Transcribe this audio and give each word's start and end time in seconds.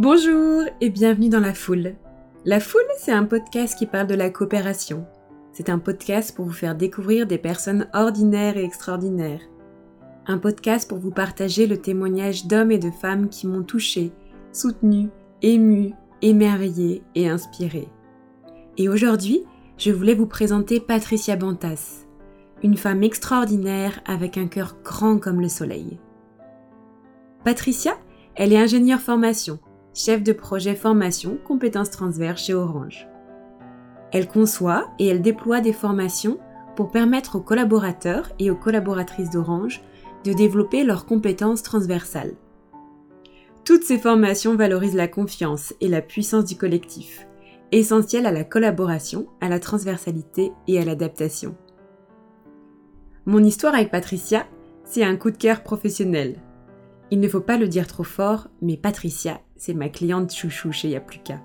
Bonjour 0.00 0.62
et 0.80 0.88
bienvenue 0.88 1.28
dans 1.28 1.40
La 1.40 1.52
Foule. 1.52 1.94
La 2.46 2.58
Foule, 2.58 2.80
c'est 2.96 3.12
un 3.12 3.26
podcast 3.26 3.76
qui 3.76 3.84
parle 3.84 4.06
de 4.06 4.14
la 4.14 4.30
coopération. 4.30 5.04
C'est 5.52 5.68
un 5.68 5.78
podcast 5.78 6.34
pour 6.34 6.46
vous 6.46 6.54
faire 6.54 6.74
découvrir 6.74 7.26
des 7.26 7.36
personnes 7.36 7.86
ordinaires 7.92 8.56
et 8.56 8.64
extraordinaires. 8.64 9.42
Un 10.26 10.38
podcast 10.38 10.88
pour 10.88 10.96
vous 10.96 11.10
partager 11.10 11.66
le 11.66 11.76
témoignage 11.76 12.46
d'hommes 12.46 12.70
et 12.70 12.78
de 12.78 12.90
femmes 12.90 13.28
qui 13.28 13.46
m'ont 13.46 13.62
touché, 13.62 14.10
soutenu, 14.52 15.10
ému, 15.42 15.92
émerveillé 16.22 17.02
et 17.14 17.28
inspiré. 17.28 17.86
Et 18.78 18.88
aujourd'hui, 18.88 19.42
je 19.76 19.92
voulais 19.92 20.14
vous 20.14 20.26
présenter 20.26 20.80
Patricia 20.80 21.36
Bantas, 21.36 22.06
une 22.62 22.78
femme 22.78 23.02
extraordinaire 23.02 24.00
avec 24.06 24.38
un 24.38 24.46
cœur 24.46 24.78
grand 24.82 25.18
comme 25.18 25.42
le 25.42 25.50
soleil. 25.50 25.98
Patricia, 27.44 27.98
elle 28.34 28.54
est 28.54 28.58
ingénieure 28.58 29.00
formation 29.00 29.58
chef 30.04 30.22
de 30.22 30.32
projet 30.32 30.74
formation 30.74 31.38
compétences 31.44 31.90
transverses 31.90 32.44
chez 32.44 32.54
Orange. 32.54 33.06
Elle 34.12 34.28
conçoit 34.28 34.88
et 34.98 35.06
elle 35.06 35.20
déploie 35.20 35.60
des 35.60 35.74
formations 35.74 36.38
pour 36.74 36.90
permettre 36.90 37.36
aux 37.36 37.40
collaborateurs 37.40 38.30
et 38.38 38.50
aux 38.50 38.56
collaboratrices 38.56 39.30
d'Orange 39.30 39.82
de 40.24 40.32
développer 40.32 40.84
leurs 40.84 41.04
compétences 41.04 41.62
transversales. 41.62 42.34
Toutes 43.64 43.84
ces 43.84 43.98
formations 43.98 44.56
valorisent 44.56 44.96
la 44.96 45.06
confiance 45.06 45.74
et 45.80 45.88
la 45.88 46.00
puissance 46.00 46.46
du 46.46 46.56
collectif, 46.56 47.26
essentielles 47.70 48.26
à 48.26 48.32
la 48.32 48.44
collaboration, 48.44 49.26
à 49.40 49.48
la 49.48 49.60
transversalité 49.60 50.52
et 50.66 50.78
à 50.80 50.84
l'adaptation. 50.84 51.54
Mon 53.26 53.44
histoire 53.44 53.74
avec 53.74 53.90
Patricia, 53.90 54.46
c'est 54.84 55.04
un 55.04 55.16
coup 55.16 55.30
de 55.30 55.36
cœur 55.36 55.62
professionnel. 55.62 56.40
Il 57.10 57.20
ne 57.20 57.28
faut 57.28 57.40
pas 57.40 57.58
le 57.58 57.68
dire 57.68 57.86
trop 57.86 58.02
fort, 58.02 58.48
mais 58.62 58.76
Patricia 58.76 59.40
c'est 59.60 59.74
ma 59.74 59.90
cliente 59.90 60.32
chouchou 60.32 60.72
chez 60.72 60.88
Yapluka. 60.88 61.38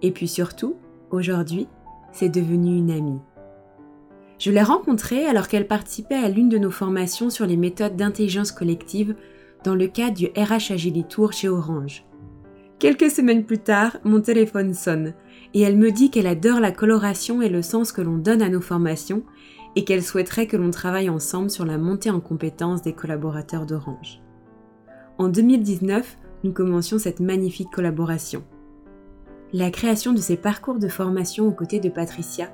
Et 0.00 0.12
puis 0.12 0.28
surtout, 0.28 0.76
aujourd'hui, 1.10 1.68
c'est 2.10 2.30
devenu 2.30 2.78
une 2.78 2.90
amie. 2.90 3.20
Je 4.38 4.50
l'ai 4.50 4.62
rencontrée 4.62 5.26
alors 5.26 5.46
qu'elle 5.46 5.68
participait 5.68 6.14
à 6.14 6.30
l'une 6.30 6.48
de 6.48 6.56
nos 6.56 6.70
formations 6.70 7.28
sur 7.28 7.44
les 7.44 7.58
méthodes 7.58 7.96
d'intelligence 7.96 8.50
collective 8.50 9.14
dans 9.62 9.74
le 9.74 9.88
cadre 9.88 10.16
du 10.16 10.28
RH 10.28 10.72
Agility 10.72 11.04
Tour 11.04 11.34
chez 11.34 11.50
Orange. 11.50 12.06
Quelques 12.78 13.10
semaines 13.10 13.44
plus 13.44 13.58
tard, 13.58 13.98
mon 14.04 14.22
téléphone 14.22 14.72
sonne 14.72 15.12
et 15.52 15.60
elle 15.60 15.76
me 15.76 15.90
dit 15.90 16.10
qu'elle 16.10 16.26
adore 16.26 16.60
la 16.60 16.72
coloration 16.72 17.42
et 17.42 17.50
le 17.50 17.60
sens 17.60 17.92
que 17.92 18.00
l'on 18.00 18.16
donne 18.16 18.40
à 18.40 18.48
nos 18.48 18.62
formations 18.62 19.22
et 19.76 19.84
qu'elle 19.84 20.02
souhaiterait 20.02 20.46
que 20.46 20.56
l'on 20.56 20.70
travaille 20.70 21.10
ensemble 21.10 21.50
sur 21.50 21.66
la 21.66 21.76
montée 21.76 22.10
en 22.10 22.20
compétences 22.20 22.80
des 22.80 22.94
collaborateurs 22.94 23.66
d'Orange. 23.66 24.22
En 25.18 25.28
2019, 25.28 26.18
nous 26.44 26.52
commencions 26.52 26.98
cette 26.98 27.20
magnifique 27.20 27.70
collaboration. 27.70 28.44
La 29.52 29.70
création 29.70 30.12
de 30.12 30.18
ces 30.18 30.36
parcours 30.36 30.78
de 30.78 30.88
formation 30.88 31.48
aux 31.48 31.52
côtés 31.52 31.80
de 31.80 31.88
Patricia 31.88 32.52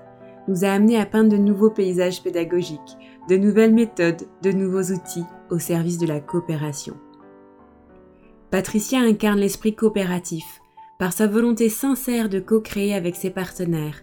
nous 0.49 0.65
a 0.65 0.69
amené 0.69 0.99
à 0.99 1.07
peindre 1.07 1.31
de 1.31 1.37
nouveaux 1.37 1.71
paysages 1.71 2.23
pédagogiques, 2.23 2.97
de 3.29 3.37
nouvelles 3.37 3.75
méthodes, 3.75 4.23
de 4.43 4.53
nouveaux 4.53 4.93
outils 4.93 5.25
au 5.51 5.59
service 5.59 5.99
de 5.99 6.07
la 6.07 6.21
coopération. 6.21 6.97
Patricia 8.51 9.01
incarne 9.01 9.39
l'esprit 9.39 9.75
coopératif 9.75 10.61
par 10.99 11.13
sa 11.13 11.27
volonté 11.27 11.69
sincère 11.69 12.29
de 12.29 12.41
co-créer 12.41 12.95
avec 12.95 13.17
ses 13.17 13.31
partenaires, 13.31 14.03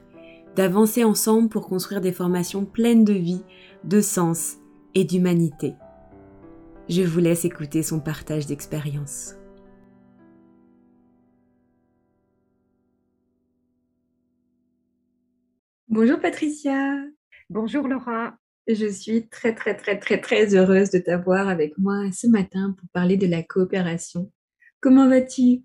d'avancer 0.55 1.03
ensemble 1.03 1.49
pour 1.49 1.67
construire 1.67 2.01
des 2.01 2.11
formations 2.11 2.65
pleines 2.65 3.05
de 3.05 3.13
vie, 3.13 3.43
de 3.83 4.01
sens 4.01 4.57
et 4.95 5.03
d'humanité. 5.03 5.75
Je 6.89 7.03
vous 7.03 7.19
laisse 7.19 7.45
écouter 7.45 7.83
son 7.83 7.99
partage 7.99 8.47
d'expérience. 8.47 9.36
Bonjour 15.89 16.19
Patricia. 16.19 16.97
Bonjour 17.49 17.87
Laura. 17.87 18.35
Je 18.67 18.87
suis 18.87 19.29
très 19.29 19.55
très 19.55 19.73
très 19.73 19.97
très 19.97 20.19
très 20.19 20.53
heureuse 20.53 20.89
de 20.89 20.99
t'avoir 20.99 21.47
avec 21.47 21.77
moi 21.77 22.11
ce 22.11 22.27
matin 22.27 22.75
pour 22.77 22.89
parler 22.89 23.15
de 23.15 23.25
la 23.25 23.41
coopération. 23.41 24.29
Comment 24.81 25.07
vas-tu? 25.07 25.63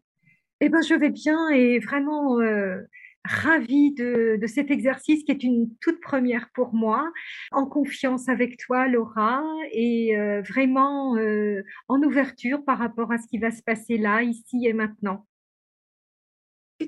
Eh 0.60 0.68
ben 0.68 0.80
je 0.80 0.94
vais 0.94 1.10
bien 1.10 1.48
et 1.48 1.80
vraiment 1.80 2.38
euh, 2.40 2.82
ravie 3.24 3.94
de, 3.94 4.38
cet 4.46 4.70
exercice 4.70 5.24
qui 5.24 5.32
est 5.32 5.42
une 5.42 5.68
toute 5.80 6.00
première 6.00 6.50
pour 6.54 6.72
moi, 6.72 7.10
en 7.50 7.66
confiance 7.66 8.28
avec 8.28 8.58
toi 8.58 8.86
Laura 8.86 9.42
et 9.72 10.16
euh, 10.16 10.40
vraiment 10.42 11.16
euh, 11.16 11.64
en 11.88 12.00
ouverture 12.00 12.64
par 12.64 12.78
rapport 12.78 13.10
à 13.10 13.18
ce 13.18 13.26
qui 13.26 13.38
va 13.38 13.50
se 13.50 13.62
passer 13.64 13.98
là, 13.98 14.22
ici 14.22 14.66
et 14.68 14.72
maintenant 14.72 15.26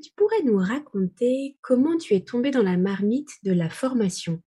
tu 0.01 0.11
pourrais 0.17 0.43
nous 0.43 0.59
raconter 0.59 1.57
comment 1.63 1.97
tu 1.97 2.15
es 2.15 2.25
tombée 2.25 2.51
dans 2.51 2.63
la 2.63 2.77
marmite 2.77 3.31
de 3.43 3.53
la 3.53 3.71
formation? 3.71 4.43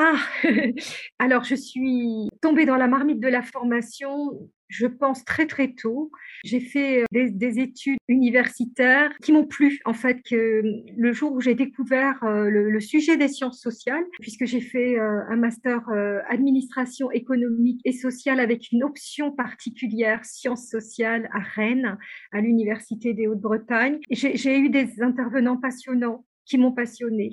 Ah, 0.00 0.14
alors 1.18 1.42
je 1.42 1.56
suis 1.56 2.28
tombée 2.40 2.66
dans 2.66 2.76
la 2.76 2.86
marmite 2.86 3.18
de 3.18 3.26
la 3.26 3.42
formation 3.42 4.48
je 4.68 4.86
pense 4.86 5.24
très 5.24 5.46
très 5.46 5.72
tôt. 5.72 6.10
J'ai 6.44 6.60
fait 6.60 7.02
euh, 7.02 7.30
des, 7.30 7.58
études 7.58 7.98
universitaires 8.06 9.10
qui 9.22 9.32
m'ont 9.32 9.46
plu 9.46 9.80
en 9.84 9.94
fait 9.94 10.20
que 10.22 10.62
le 10.96 11.12
jour 11.12 11.32
où 11.32 11.40
j'ai 11.40 11.54
découvert 11.54 12.22
euh, 12.22 12.48
le, 12.50 12.80
sujet 12.80 13.16
des 13.16 13.28
sciences 13.28 13.60
sociales, 13.60 14.04
puisque 14.20 14.44
j'ai 14.44 14.60
fait 14.60 14.98
euh, 14.98 15.22
un 15.30 15.36
master 15.36 15.88
administration 16.28 17.10
économique 17.10 17.80
et 17.84 17.92
sociale 17.92 18.40
avec 18.40 18.70
une 18.70 18.84
option 18.84 19.32
particulière 19.32 20.24
sciences 20.24 20.68
sociales 20.68 21.28
à 21.32 21.40
Rennes, 21.40 21.98
à 22.32 22.40
l'université 22.40 23.14
des 23.14 23.26
Hautes-Bretagne. 23.26 23.98
J'ai 24.10 24.58
eu 24.58 24.68
des 24.68 25.02
intervenants 25.02 25.56
passionnants 25.56 26.24
qui 26.44 26.58
m'ont 26.58 26.72
passionnée. 26.72 27.30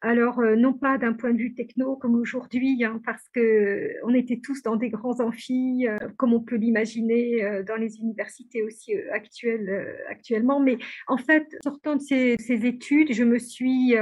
Alors, 0.00 0.38
euh, 0.38 0.54
non 0.54 0.74
pas 0.74 0.96
d'un 0.96 1.12
point 1.12 1.32
de 1.32 1.38
vue 1.38 1.54
techno 1.54 1.96
comme 1.96 2.14
aujourd'hui, 2.14 2.84
hein, 2.84 3.00
parce 3.04 3.28
que 3.34 3.90
on 4.04 4.14
était 4.14 4.40
tous 4.42 4.62
dans 4.62 4.76
des 4.76 4.90
grands 4.90 5.18
amphis, 5.20 5.86
euh, 5.88 5.98
comme 6.16 6.32
on 6.32 6.40
peut 6.40 6.54
l'imaginer 6.54 7.44
euh, 7.44 7.64
dans 7.64 7.74
les 7.74 7.98
universités 7.98 8.62
aussi 8.62 8.94
actuelles 9.12 9.96
actuellement. 10.08 10.60
Mais 10.60 10.78
en 11.08 11.16
fait, 11.16 11.46
sortant 11.64 11.96
de 11.96 12.00
ces, 12.00 12.36
études, 12.48 13.12
je 13.12 13.24
me 13.24 13.38
suis 13.38 13.94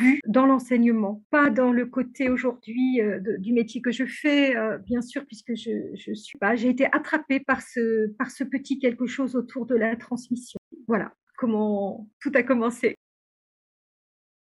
vue 0.00 0.20
dans 0.26 0.46
l'enseignement, 0.46 1.22
pas 1.30 1.50
dans 1.50 1.72
le 1.72 1.86
côté 1.86 2.28
aujourd'hui 2.28 3.00
du 3.38 3.52
métier 3.52 3.80
que 3.80 3.92
je 3.92 4.04
fais, 4.04 4.54
bien 4.84 5.00
sûr, 5.00 5.24
puisque 5.26 5.54
je, 5.54 5.70
je 5.94 6.12
suis 6.12 6.38
pas. 6.38 6.56
J'ai 6.56 6.68
été 6.68 6.86
attrapée 6.92 7.40
par 7.40 7.62
ce 7.62 8.08
par 8.18 8.30
ce 8.30 8.44
petit 8.44 8.78
quelque 8.78 9.06
chose 9.06 9.36
autour 9.36 9.66
de 9.66 9.76
la 9.76 9.96
transmission. 9.96 10.58
Voilà 10.88 11.12
comment 11.36 12.06
tout 12.20 12.32
a 12.34 12.42
commencé. 12.42 12.99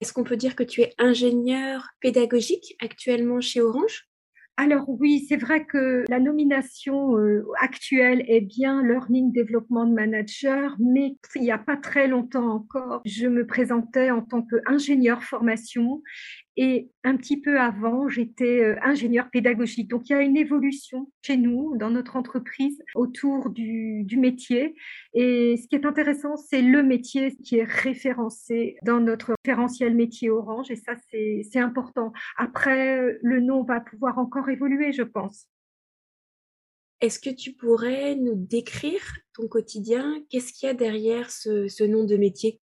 Est-ce 0.01 0.13
qu'on 0.13 0.23
peut 0.23 0.37
dire 0.37 0.55
que 0.55 0.63
tu 0.63 0.81
es 0.81 0.93
ingénieur 0.97 1.87
pédagogique 2.01 2.75
actuellement 2.81 3.41
chez 3.41 3.61
Orange? 3.61 4.07
Alors 4.55 4.83
oui, 4.87 5.25
c'est 5.27 5.37
vrai 5.37 5.65
que 5.65 6.03
la 6.09 6.19
nomination 6.19 7.17
euh, 7.17 7.43
actuelle 7.59 8.23
est 8.27 8.41
bien 8.41 8.83
Learning 8.83 9.31
Development 9.31 9.87
Manager, 9.87 10.75
mais 10.79 11.15
il 11.35 11.41
n'y 11.41 11.51
a 11.51 11.57
pas 11.57 11.75
très 11.75 12.07
longtemps 12.07 12.51
encore, 12.51 13.01
je 13.03 13.27
me 13.27 13.47
présentais 13.47 14.11
en 14.11 14.21
tant 14.21 14.43
qu'ingénieur 14.43 15.23
formation 15.23 16.03
et 16.55 16.91
un 17.03 17.17
petit 17.17 17.41
peu 17.41 17.59
avant, 17.59 18.07
j'étais 18.07 18.61
euh, 18.63 18.75
ingénieur 18.83 19.29
pédagogique. 19.31 19.89
Donc, 19.89 20.09
il 20.09 20.13
y 20.13 20.15
a 20.15 20.21
une 20.21 20.37
évolution 20.37 21.11
chez 21.23 21.35
nous, 21.35 21.75
dans 21.77 21.89
notre 21.89 22.15
entreprise, 22.15 22.79
autour 22.93 23.49
du, 23.49 24.05
métier. 24.17 24.75
Et 25.13 25.57
ce 25.57 25.67
qui 25.67 25.75
est 25.75 25.85
intéressant, 25.85 26.37
c'est 26.37 26.61
le 26.61 26.83
métier 26.83 27.35
qui 27.37 27.57
est 27.57 27.63
référencé 27.63 28.77
dans 28.83 28.99
notre 28.99 29.33
référentiel 29.43 29.95
métier 29.95 30.29
Orange. 30.29 30.69
Et 30.69 30.75
ça, 30.75 30.93
c'est 31.11 31.59
important. 31.59 32.13
Après, 32.37 33.17
le 33.21 33.39
nom 33.39 33.63
va 33.63 33.81
pouvoir 33.81 34.19
encore 34.19 34.49
évoluer, 34.49 34.91
je 34.91 35.03
pense. 35.03 35.47
Est-ce 37.01 37.19
que 37.19 37.31
tu 37.31 37.53
pourrais 37.53 38.15
nous 38.15 38.35
décrire 38.35 39.01
ton 39.33 39.47
quotidien? 39.47 40.23
Qu'est-ce 40.29 40.53
qu'il 40.53 40.67
y 40.67 40.69
a 40.69 40.75
derrière 40.75 41.31
ce 41.31 41.83
nom 41.83 42.05
de 42.05 42.15
métier? 42.15 42.61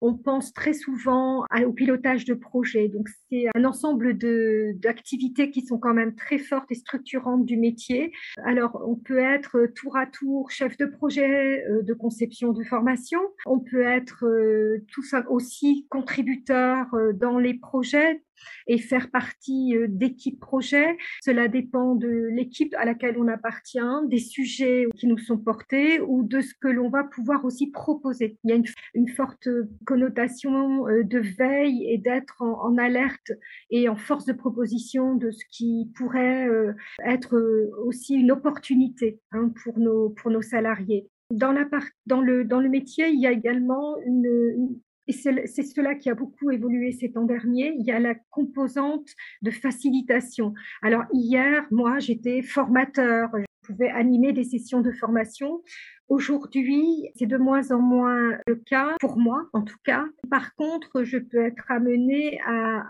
On 0.00 0.14
pense 0.14 0.52
très 0.52 0.72
souvent 0.72 1.44
au 1.64 1.72
pilotage 1.72 2.24
de 2.24 2.34
projets. 2.34 2.88
Donc, 2.88 3.08
c'est 3.28 3.46
un 3.54 3.64
ensemble 3.64 4.16
d'activités 4.78 5.50
qui 5.50 5.62
sont 5.66 5.78
quand 5.78 5.94
même 5.94 6.14
très 6.14 6.38
fortes 6.38 6.70
et 6.70 6.74
structurantes 6.74 7.44
du 7.44 7.56
métier. 7.56 8.12
Alors, 8.44 8.82
on 8.86 8.96
peut 8.96 9.18
être 9.18 9.66
tour 9.74 9.96
à 9.96 10.06
tour 10.06 10.50
chef 10.50 10.76
de 10.76 10.86
projet 10.86 11.64
euh, 11.68 11.82
de 11.82 11.94
conception 11.94 12.52
de 12.52 12.64
formation. 12.64 13.20
On 13.46 13.60
peut 13.60 13.82
être 13.82 14.24
euh, 14.24 14.84
tout 14.92 15.02
ça 15.02 15.24
aussi 15.28 15.86
contributeur 15.90 16.86
euh, 16.94 17.12
dans 17.12 17.38
les 17.38 17.54
projets 17.54 18.22
et 18.66 18.78
faire 18.78 19.10
partie 19.10 19.76
euh, 19.76 19.86
d'équipes 19.88 20.40
projet. 20.40 20.96
Cela 21.22 21.48
dépend 21.48 21.94
de 21.94 22.28
l'équipe 22.32 22.74
à 22.78 22.84
laquelle 22.84 23.16
on 23.18 23.28
appartient, 23.28 23.78
des 24.08 24.18
sujets 24.18 24.86
qui 24.96 25.06
nous 25.06 25.18
sont 25.18 25.38
portés 25.38 26.00
ou 26.00 26.22
de 26.22 26.40
ce 26.40 26.54
que 26.60 26.68
l'on 26.68 26.88
va 26.88 27.04
pouvoir 27.04 27.44
aussi 27.44 27.70
proposer. 27.70 28.38
Il 28.44 28.50
y 28.50 28.52
a 28.52 28.56
une, 28.94 29.08
forte 29.08 29.48
connotation 29.86 30.86
euh, 30.88 31.02
de 31.02 31.18
veille 31.18 31.84
et 31.88 31.98
d'être 31.98 32.42
en, 32.42 32.76
alerte 32.78 33.32
et 33.70 33.88
en 33.88 33.96
force 33.96 34.24
de 34.24 34.32
proposition 34.32 35.14
de 35.14 35.30
ce 35.30 35.44
qui 35.50 35.90
pourrait 35.96 36.48
euh, 36.48 36.72
être 37.04 37.36
aussi 37.84 38.14
une 38.14 38.30
opportunité 38.30 39.20
hein, 39.32 39.52
pour, 39.62 39.78
nos, 39.78 40.10
pour 40.10 40.30
nos 40.30 40.42
salariés. 40.42 41.08
Dans, 41.30 41.52
la 41.52 41.64
dans, 42.06 42.20
le, 42.20 42.44
dans 42.44 42.60
le 42.60 42.68
métier, 42.68 43.08
il 43.08 43.20
y 43.20 43.26
a 43.26 43.32
également 43.32 43.96
une, 44.04 44.80
et 45.10 45.12
c'est 45.12 45.64
cela 45.64 45.96
qui 45.96 46.08
a 46.08 46.14
beaucoup 46.14 46.52
évolué 46.52 46.92
ces 46.92 47.10
temps 47.10 47.24
derniers, 47.24 47.74
il 47.76 47.84
y 47.84 47.90
a 47.90 47.98
la 47.98 48.14
composante 48.14 49.08
de 49.42 49.50
facilitation. 49.50 50.54
Alors 50.82 51.02
hier, 51.12 51.66
moi, 51.72 51.98
j'étais 51.98 52.42
formateur, 52.42 53.28
je 53.34 53.72
pouvais 53.72 53.90
animer 53.90 54.32
des 54.32 54.44
sessions 54.44 54.82
de 54.82 54.92
formation. 54.92 55.62
Aujourd'hui, 56.06 57.10
c'est 57.16 57.26
de 57.26 57.36
moins 57.36 57.72
en 57.72 57.80
moins 57.80 58.38
le 58.46 58.54
cas, 58.54 58.94
pour 59.00 59.18
moi 59.18 59.48
en 59.52 59.62
tout 59.62 59.78
cas. 59.82 60.04
Par 60.30 60.54
contre, 60.54 61.02
je 61.02 61.18
peux 61.18 61.44
être 61.44 61.68
amenée 61.72 62.40
à, 62.46 62.84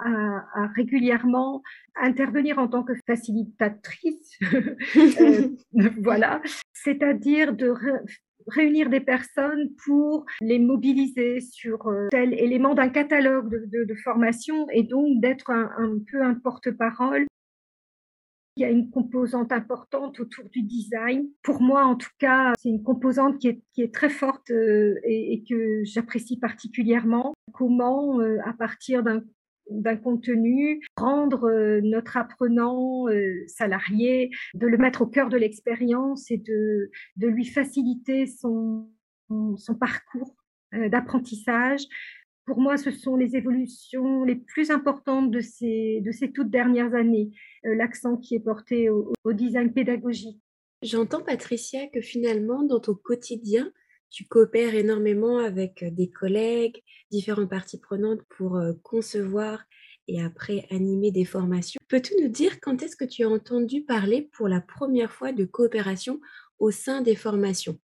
à, 0.55 0.67
régulièrement 0.77 1.63
intervenir 1.97 2.59
en 2.59 2.69
tant 2.69 2.83
que 2.83 2.93
facilitatrice, 3.07 4.39
euh, 5.21 5.49
voilà, 6.03 6.43
c'est-à-dire 6.75 7.55
de 7.55 7.73
réunir 8.51 8.91
des 8.91 9.01
personnes 9.01 9.71
pour 9.85 10.27
les 10.41 10.59
mobiliser 10.59 11.41
sur 11.41 11.87
euh, 11.89 12.09
tel 12.11 12.35
élément 12.35 12.75
d'un 12.75 12.89
catalogue 12.89 13.69
de, 13.71 13.95
formation 14.05 14.67
et 14.73 14.83
donc 14.83 15.21
d'être 15.21 15.51
un, 15.51 15.99
peu 16.11 16.23
un 16.23 16.35
porte-parole 16.35 17.27
il 18.57 18.63
y 18.63 18.65
a 18.67 18.71
une 18.71 18.91
composante 18.91 19.53
importante 19.53 20.21
autour 20.21 20.45
du 20.51 20.63
design. 20.63 21.29
Pour 21.43 21.63
moi, 21.63 21.85
en 21.85 21.97
tout 21.97 22.11
cas, 22.19 22.53
c'est 22.59 22.69
une 22.69 22.83
composante 22.83 23.39
qui 23.39 23.49
est, 23.49 23.95
très 23.95 24.11
forte 24.11 24.51
euh, 24.51 24.97
et, 25.05 25.43
que 25.49 25.83
j'apprécie 25.85 26.39
particulièrement. 26.39 27.33
Comment, 27.53 28.21
euh, 28.21 28.37
à 28.45 28.53
partir 28.53 29.03
d'un 29.03 29.23
d'un 29.71 29.97
contenu, 29.97 30.81
rendre 30.97 31.49
euh, 31.49 31.81
notre 31.83 32.17
apprenant 32.17 33.07
salarié, 33.47 34.31
de 34.55 34.67
le 34.67 34.79
mettre 34.79 35.03
au 35.03 35.07
cœur 35.07 35.29
de 35.29 35.37
l'expérience 35.37 36.31
et 36.31 36.39
de, 36.39 36.91
de 37.17 37.29
lui 37.29 37.45
faciliter 37.45 38.27
son, 38.27 38.89
son 39.29 39.75
parcours 39.75 40.35
d'apprentissage, 40.73 41.85
pour 42.51 42.61
moi, 42.61 42.77
ce 42.77 42.91
sont 42.91 43.15
les 43.15 43.37
évolutions 43.37 44.25
les 44.25 44.35
plus 44.35 44.73
importantes 44.73 45.31
de 45.31 45.41
ces, 45.41 46.01
de 46.05 46.11
ces 46.11 46.33
toutes 46.33 46.51
dernières 46.51 46.95
années, 46.95 47.31
euh, 47.65 47.77
l'accent 47.77 48.17
qui 48.17 48.35
est 48.35 48.41
porté 48.41 48.91
au, 48.91 49.13
design 49.33 49.73
pédagogique. 49.73 50.41
J'entends, 50.83 51.23
Patricia, 51.23 51.87
que 51.87 52.01
finalement, 52.01 52.65
dans 52.65 52.81
ton 52.81 52.95
quotidien, 52.95 53.71
tu 54.11 54.25
coopères 54.25 54.75
énormément 54.75 55.39
avec 55.39 55.83
euh, 55.83 55.91
des 55.91 56.11
collègues, 56.11 56.83
différentes 57.11 57.49
parties 57.49 57.79
prenantes 57.79 58.21
pour 58.37 58.57
euh, 58.57 58.73
concevoir 58.83 59.65
et 60.09 60.21
après 60.21 60.67
animer 60.71 61.13
des 61.13 61.25
formations. 61.25 61.81
Peux-tu 61.89 62.15
nous 62.21 62.29
dire 62.29 62.61
quand 62.61 62.83
est-ce 62.83 62.97
que 62.97 63.05
tu 63.05 63.23
as 63.23 63.29
entendu 63.29 63.83
parler 63.83 64.29
pour 64.33 64.49
la 64.49 64.61
première 64.61 65.13
fois 65.13 65.33
de 65.33 65.45
coopération 65.45 66.21
au 66.59 66.71
sein 66.71 67.01
des 67.01 67.15
formations? 67.15 67.79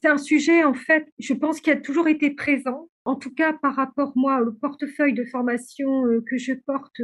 C'est 0.00 0.08
un 0.08 0.18
sujet, 0.18 0.62
en 0.62 0.74
fait, 0.74 1.08
je 1.18 1.34
pense, 1.34 1.60
qui 1.60 1.70
a 1.70 1.76
toujours 1.76 2.06
été 2.06 2.30
présent 2.30 2.88
en 3.06 3.14
tout 3.14 3.32
cas, 3.32 3.52
par 3.52 3.76
rapport, 3.76 4.12
moi, 4.16 4.42
au 4.42 4.50
portefeuille 4.50 5.14
de 5.14 5.24
formation 5.24 6.06
euh, 6.06 6.24
que 6.28 6.36
je 6.38 6.54
porte 6.54 7.00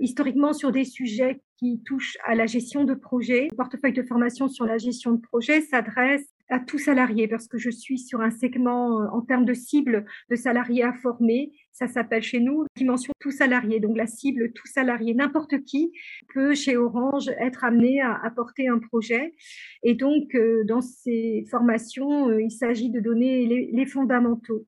historiquement 0.00 0.54
sur 0.54 0.72
des 0.72 0.84
sujets 0.84 1.42
qui 1.58 1.82
touchent 1.84 2.16
à 2.24 2.34
la 2.34 2.46
gestion 2.46 2.84
de 2.84 2.94
projet, 2.94 3.48
le 3.50 3.56
portefeuille 3.56 3.92
de 3.92 4.02
formation 4.02 4.48
sur 4.48 4.64
la 4.64 4.78
gestion 4.78 5.12
de 5.12 5.20
projet 5.20 5.60
s'adresse 5.60 6.24
à 6.52 6.60
tout 6.60 6.78
salarié 6.78 7.28
parce 7.28 7.48
que 7.48 7.58
je 7.58 7.70
suis 7.70 7.98
sur 7.98 8.20
un 8.20 8.30
segment 8.30 9.00
euh, 9.00 9.06
en 9.12 9.22
termes 9.22 9.44
de 9.44 9.54
cible 9.54 10.04
de 10.30 10.36
salariés 10.36 10.82
à 10.82 10.92
former. 10.92 11.50
Ça 11.72 11.88
s'appelle 11.88 12.22
chez 12.22 12.40
nous 12.40 12.66
dimension 12.76 13.12
tout 13.18 13.30
salarié. 13.30 13.80
Donc 13.80 13.96
la 13.96 14.06
cible 14.06 14.52
tout 14.52 14.66
salarié, 14.66 15.14
n'importe 15.14 15.64
qui 15.64 15.92
peut 16.34 16.54
chez 16.54 16.76
Orange 16.76 17.28
être 17.38 17.64
amené 17.64 18.00
à 18.00 18.14
apporter 18.22 18.68
un 18.68 18.78
projet. 18.78 19.34
Et 19.82 19.94
donc 19.94 20.36
dans 20.66 20.82
ces 20.82 21.44
formations, 21.50 22.30
il 22.38 22.50
s'agit 22.50 22.90
de 22.90 23.00
donner 23.00 23.70
les 23.72 23.86
fondamentaux. 23.86 24.66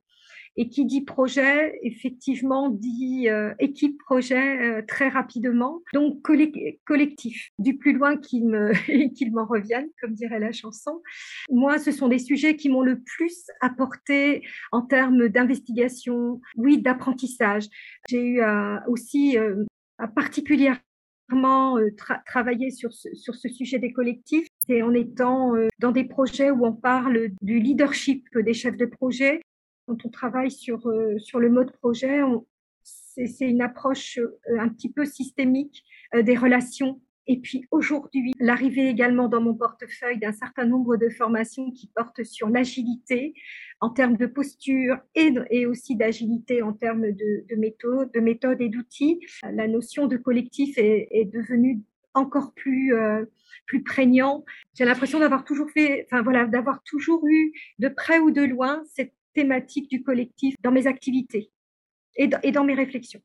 Et 0.56 0.69
qui 0.69 0.85
dit 0.85 1.01
projet, 1.01 1.79
effectivement, 1.83 2.69
dit 2.69 3.29
euh, 3.29 3.55
équipe 3.59 3.99
projet 3.99 4.61
euh, 4.62 4.83
très 4.87 5.09
rapidement. 5.09 5.83
Donc 5.93 6.23
collectif, 6.23 7.51
du 7.59 7.77
plus 7.77 7.93
loin 7.93 8.17
qu'il 8.17 8.47
me 8.47 8.73
qu'il 9.15 9.33
m'en 9.33 9.47
revienne, 9.47 9.89
comme 10.01 10.15
dirait 10.15 10.39
la 10.39 10.53
chanson. 10.53 11.03
Moi, 11.51 11.79
ce 11.79 11.91
sont 11.91 12.09
des 12.09 12.21
sujets 12.21 12.56
qui 12.56 12.69
m'ont 12.69 12.83
le 12.83 13.01
plus 13.01 13.47
apporté 13.61 14.43
en 14.71 14.83
termes 14.83 15.29
d'investigation, 15.29 16.41
oui, 16.56 16.81
d'apprentissage. 16.81 17.65
J'ai 18.09 18.25
eu 18.25 18.41
euh, 18.41 18.79
aussi 18.87 19.37
particulièrement 20.15 20.81
travaillé 22.27 22.71
sur 22.71 22.93
ce, 22.93 23.09
sur 23.15 23.35
ce 23.35 23.49
sujet 23.49 23.79
des 23.79 23.93
collectifs, 23.93 24.47
c'est 24.67 24.83
en 24.83 24.93
étant 24.93 25.53
dans 25.79 25.91
des 25.91 26.05
projets 26.05 26.51
où 26.51 26.65
on 26.67 26.73
parle 26.73 27.29
du 27.41 27.59
leadership 27.59 28.27
des 28.37 28.55
chefs 28.55 28.77
de 28.77 28.87
projet, 28.87 29.41
quand 29.87 30.05
on 30.05 30.09
travaille 30.09 30.51
sur, 30.51 30.87
euh, 30.89 31.19
sur 31.19 31.39
le 31.39 31.51
mode 31.51 31.73
projet, 31.73 32.21
c'est 32.83 33.49
une 33.49 33.63
approche 33.63 34.19
euh, 34.19 34.59
un 34.59 34.69
petit 34.69 34.93
peu 34.93 35.05
systémique 35.05 35.85
euh, 36.15 36.23
des 36.23 36.37
relations. 36.37 37.01
Et 37.27 37.41
puis 37.41 37.67
aujourd'hui, 37.71 38.35
l'arrivée 38.39 38.89
également 38.89 39.29
dans 39.29 39.41
mon 39.41 39.55
portefeuille 39.55 40.19
d'un 40.19 40.33
certain 40.33 40.67
nombre 40.67 40.99
de 40.99 41.09
formations 41.09 41.71
qui 41.71 41.91
portent 41.95 42.23
sur 42.23 42.51
l'agilité 42.51 43.33
en 43.81 43.89
termes 43.89 44.19
de 44.19 44.27
posture 44.27 44.99
et, 45.15 45.33
et 45.51 45.65
aussi 45.65 45.97
d'agilité 45.97 46.61
en 46.61 46.75
termes 46.75 47.11
de, 47.13 47.47
de 47.49 47.57
méthode, 47.57 48.13
de 48.13 48.21
méthode 48.21 48.61
et 48.61 48.69
d'outils. 48.69 49.21
La 49.43 49.69
notion 49.69 50.07
de 50.07 50.19
collectif 50.19 50.77
est, 50.77 51.09
est 51.13 51.25
devenue 51.25 51.81
encore 52.13 52.53
plus 52.53 52.93
plus 53.67 53.83
prégnant. 53.83 54.45
J'ai 54.75 54.85
l'impression 54.85 55.19
d'avoir 55.19 55.45
toujours 55.45 55.71
fait, 55.71 56.07
enfin 56.07 56.23
voilà, 56.23 56.45
d'avoir 56.45 56.83
toujours 56.83 57.27
eu 57.27 57.53
de 57.79 57.89
près 57.89 58.19
ou 58.19 58.31
de 58.31 58.43
loin 58.43 58.83
cette 58.85 59.15
thématique 59.35 59.91
du 59.91 60.03
collectif 60.03 60.55
dans 60.63 60.73
mes 60.73 60.87
activités 60.87 61.51
et 62.17 62.29
dans, 62.29 62.41
et 62.43 62.53
dans 62.53 62.65
mes 62.65 62.75
réflexions. 62.75 63.21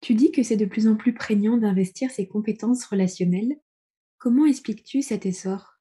Tu 0.00 0.14
dis 0.14 0.30
que 0.30 0.42
c'est 0.42 0.56
de 0.56 0.64
plus 0.64 0.86
en 0.86 0.96
plus 0.96 1.12
prégnant 1.12 1.56
d'investir 1.56 2.10
ses 2.10 2.28
compétences 2.28 2.84
relationnelles. 2.84 3.56
Comment 4.18 4.46
expliques-tu 4.46 5.02
cet 5.02 5.26
essor? 5.26 5.78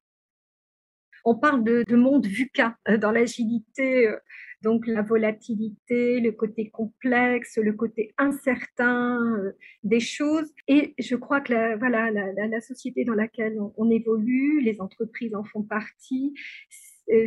On 1.26 1.36
parle 1.36 1.64
de, 1.64 1.84
de 1.88 1.96
monde 1.96 2.26
VUCA 2.26 2.78
euh, 2.88 2.98
dans 2.98 3.12
l'agilité, 3.12 4.08
euh, 4.08 4.18
donc 4.64 4.88
la 4.88 5.02
volatilité, 5.02 6.20
le 6.20 6.32
côté 6.32 6.70
complexe, 6.70 7.58
le 7.58 7.74
côté 7.74 8.14
incertain 8.18 9.22
euh, 9.38 9.52
des 9.84 10.00
choses. 10.00 10.52
Et 10.68 10.96
je 10.98 11.16
crois 11.16 11.42
que 11.42 11.54
la, 11.54 11.76
voilà, 11.76 12.12
la, 12.12 12.48
la, 12.48 12.62
société 12.62 13.04
dans 13.04 13.14
laquelle 13.14 13.58
on 13.76 13.90
évolue, 13.90 14.62
les 14.62 14.82
entreprises 14.82 15.36
en 15.36 15.44
font 15.44 15.64
partie, 15.64 16.34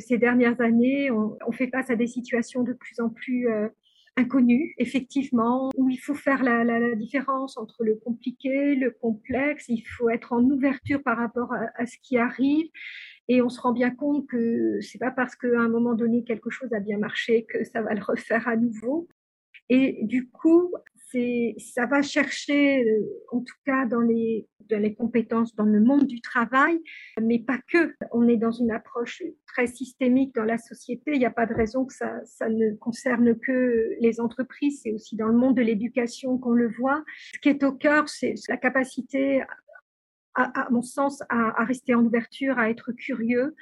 ces 0.00 0.18
dernières 0.18 0.60
années, 0.60 1.10
on, 1.10 1.52
fait 1.52 1.68
face 1.68 1.90
à 1.90 1.96
des 1.96 2.06
situations 2.06 2.62
de 2.62 2.72
plus 2.72 3.00
en 3.00 3.08
plus 3.08 3.48
euh, 3.48 3.68
inconnues, 4.16 4.74
effectivement, 4.78 5.70
où 5.76 5.88
il 5.88 5.96
faut 5.96 6.14
faire 6.14 6.42
la, 6.42 6.94
différence 6.94 7.56
entre 7.56 7.84
le 7.84 7.96
compliqué, 7.96 8.74
le 8.74 8.90
complexe, 8.90 9.66
il 9.68 9.82
faut 9.82 10.10
être 10.10 10.32
en 10.32 10.42
ouverture 10.42 11.02
par 11.02 11.16
rapport 11.16 11.52
à, 11.52 11.86
ce 11.86 11.96
qui 12.02 12.18
arrive. 12.18 12.66
Et 13.28 13.42
on 13.42 13.48
se 13.48 13.60
rend 13.60 13.72
bien 13.72 13.90
compte 13.90 14.26
que 14.26 14.80
c'est 14.80 14.98
pas 14.98 15.12
parce 15.12 15.36
qu'à 15.36 15.60
un 15.60 15.68
moment 15.68 15.94
donné 15.94 16.24
quelque 16.24 16.50
chose 16.50 16.72
a 16.72 16.80
bien 16.80 16.98
marché 16.98 17.46
que 17.48 17.64
ça 17.64 17.80
va 17.80 17.94
le 17.94 18.02
refaire 18.02 18.48
à 18.48 18.56
nouveau. 18.56 19.08
Et 19.68 20.00
du 20.02 20.28
coup, 20.28 20.74
ça 21.58 21.86
va 21.86 22.02
chercher, 22.02 22.84
euh, 22.84 23.00
en 23.32 23.40
tout 23.40 23.56
cas 23.64 23.86
dans 23.86 24.00
les, 24.00 24.46
compétences 24.96 25.54
dans 25.56 25.64
le 25.64 25.80
monde 25.80 26.06
du 26.06 26.20
travail, 26.20 26.80
mais 27.20 27.40
pas 27.40 27.58
que. 27.68 27.94
On 28.12 28.28
est 28.28 28.36
dans 28.36 28.52
une 28.52 28.70
approche 28.70 29.22
très 29.46 29.66
systémique 29.66 30.34
dans 30.34 30.44
la 30.44 30.58
société. 30.58 31.12
Il 31.12 31.18
n'y 31.18 31.26
a 31.26 31.30
pas 31.30 31.46
de 31.46 31.54
raison 31.54 31.84
que 31.84 31.94
ça, 31.94 32.48
ne 32.48 32.74
concerne 32.76 33.36
que 33.38 33.96
les 34.00 34.20
entreprises. 34.20 34.80
C'est 34.82 34.92
aussi 34.92 35.16
dans 35.16 35.26
le 35.26 35.36
monde 35.36 35.56
de 35.56 35.62
l'éducation 35.62 36.38
qu'on 36.38 36.52
le 36.52 36.68
voit. 36.68 37.02
Ce 37.34 37.38
qui 37.40 37.48
est 37.48 37.62
au 37.64 37.72
cœur, 37.72 38.08
c'est 38.08 38.34
la 38.48 38.56
capacité, 38.56 39.42
à, 40.34 40.68
mon 40.70 40.82
sens, 40.82 41.22
à, 41.28 41.64
rester 41.64 41.94
en 41.94 42.04
ouverture, 42.04 42.58
à 42.58 42.70
être 42.70 42.92
curieux, 42.92 43.56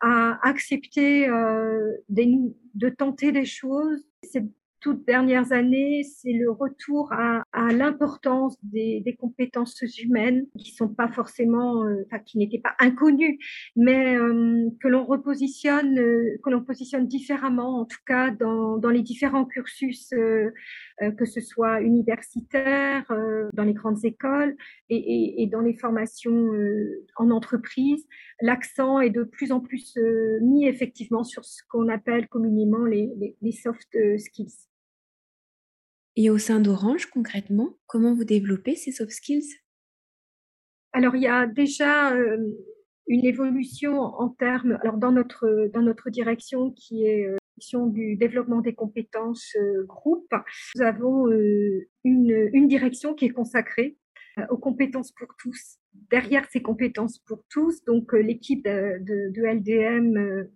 à 0.00 0.38
accepter 0.48 1.28
euh, 1.28 1.92
de 2.08 2.88
tenter 2.88 3.32
des 3.32 3.44
choses. 3.44 4.06
C'est 4.22 4.44
toutes 4.80 5.06
dernières 5.06 5.52
années, 5.52 6.02
c'est 6.04 6.32
le 6.32 6.50
retour 6.50 7.12
à, 7.12 7.42
à 7.52 7.72
l'importance 7.72 8.56
des, 8.62 9.00
des, 9.04 9.16
compétences 9.16 9.82
humaines 9.98 10.46
qui 10.58 10.72
sont 10.72 10.88
pas 10.88 11.08
forcément, 11.08 11.84
euh, 11.84 12.04
enfin, 12.06 12.18
qui 12.20 12.38
n'étaient 12.38 12.60
pas 12.60 12.74
inconnues, 12.78 13.38
mais 13.76 14.16
euh, 14.16 14.68
que 14.80 14.88
l'on 14.88 15.04
repositionne, 15.04 15.98
euh, 15.98 16.38
que 16.44 16.50
l'on 16.50 16.62
positionne 16.62 17.06
différemment, 17.06 17.80
en 17.80 17.84
tout 17.84 17.98
cas 18.06 18.30
dans, 18.30 18.78
dans 18.78 18.90
les 18.90 19.02
différents 19.02 19.44
cursus, 19.44 20.10
que 20.10 21.24
ce 21.24 21.40
soit 21.40 21.80
universitaires, 21.80 23.06
dans 23.52 23.64
les 23.64 23.72
grandes 23.72 24.04
écoles 24.04 24.56
et, 24.90 24.96
et, 24.96 25.42
et 25.42 25.46
dans 25.46 25.60
les 25.60 25.74
formations 25.74 26.50
en 27.16 27.30
entreprise. 27.30 28.06
L'accent 28.40 29.00
est 29.00 29.10
de 29.10 29.22
plus 29.22 29.52
en 29.52 29.60
plus 29.60 29.96
mis 30.42 30.66
effectivement 30.66 31.24
sur 31.24 31.44
ce 31.44 31.62
qu'on 31.68 31.88
appelle 31.88 32.28
communément 32.28 32.84
les, 32.84 33.10
les 33.40 33.52
soft 33.52 33.96
skills. 34.18 34.67
Et 36.20 36.30
au 36.30 36.36
sein 36.38 36.58
d'Orange, 36.58 37.06
concrètement, 37.06 37.78
comment 37.86 38.12
vous 38.12 38.24
développez 38.24 38.74
ces 38.74 38.90
soft 38.90 39.12
skills? 39.12 39.46
Alors, 40.92 41.14
il 41.14 41.22
y 41.22 41.28
a 41.28 41.46
déjà, 41.46 42.12
euh, 42.12 42.38
une 43.08 43.24
évolution 43.24 44.00
en 44.00 44.28
termes, 44.28 44.78
alors 44.82 44.98
dans 44.98 45.12
notre, 45.12 45.70
dans 45.72 45.82
notre 45.82 46.10
direction 46.10 46.72
qui 46.72 47.06
est 47.06 47.26
euh, 47.26 47.36
du 47.86 48.16
développement 48.16 48.60
des 48.60 48.74
compétences 48.74 49.54
euh, 49.56 49.84
groupe, 49.84 50.32
nous 50.76 50.82
avons 50.82 51.28
euh, 51.28 51.88
une, 52.04 52.50
une 52.52 52.68
direction 52.68 53.14
qui 53.14 53.26
est 53.26 53.30
consacrée 53.30 53.96
aux 54.50 54.58
compétences 54.58 55.12
pour 55.12 55.28
tous. 55.38 55.78
Derrière 56.10 56.46
ces 56.50 56.62
compétences 56.62 57.18
pour 57.18 57.44
tous, 57.50 57.84
donc 57.84 58.12
l'équipe 58.12 58.64
de, 58.64 59.32
LDM 59.36 60.48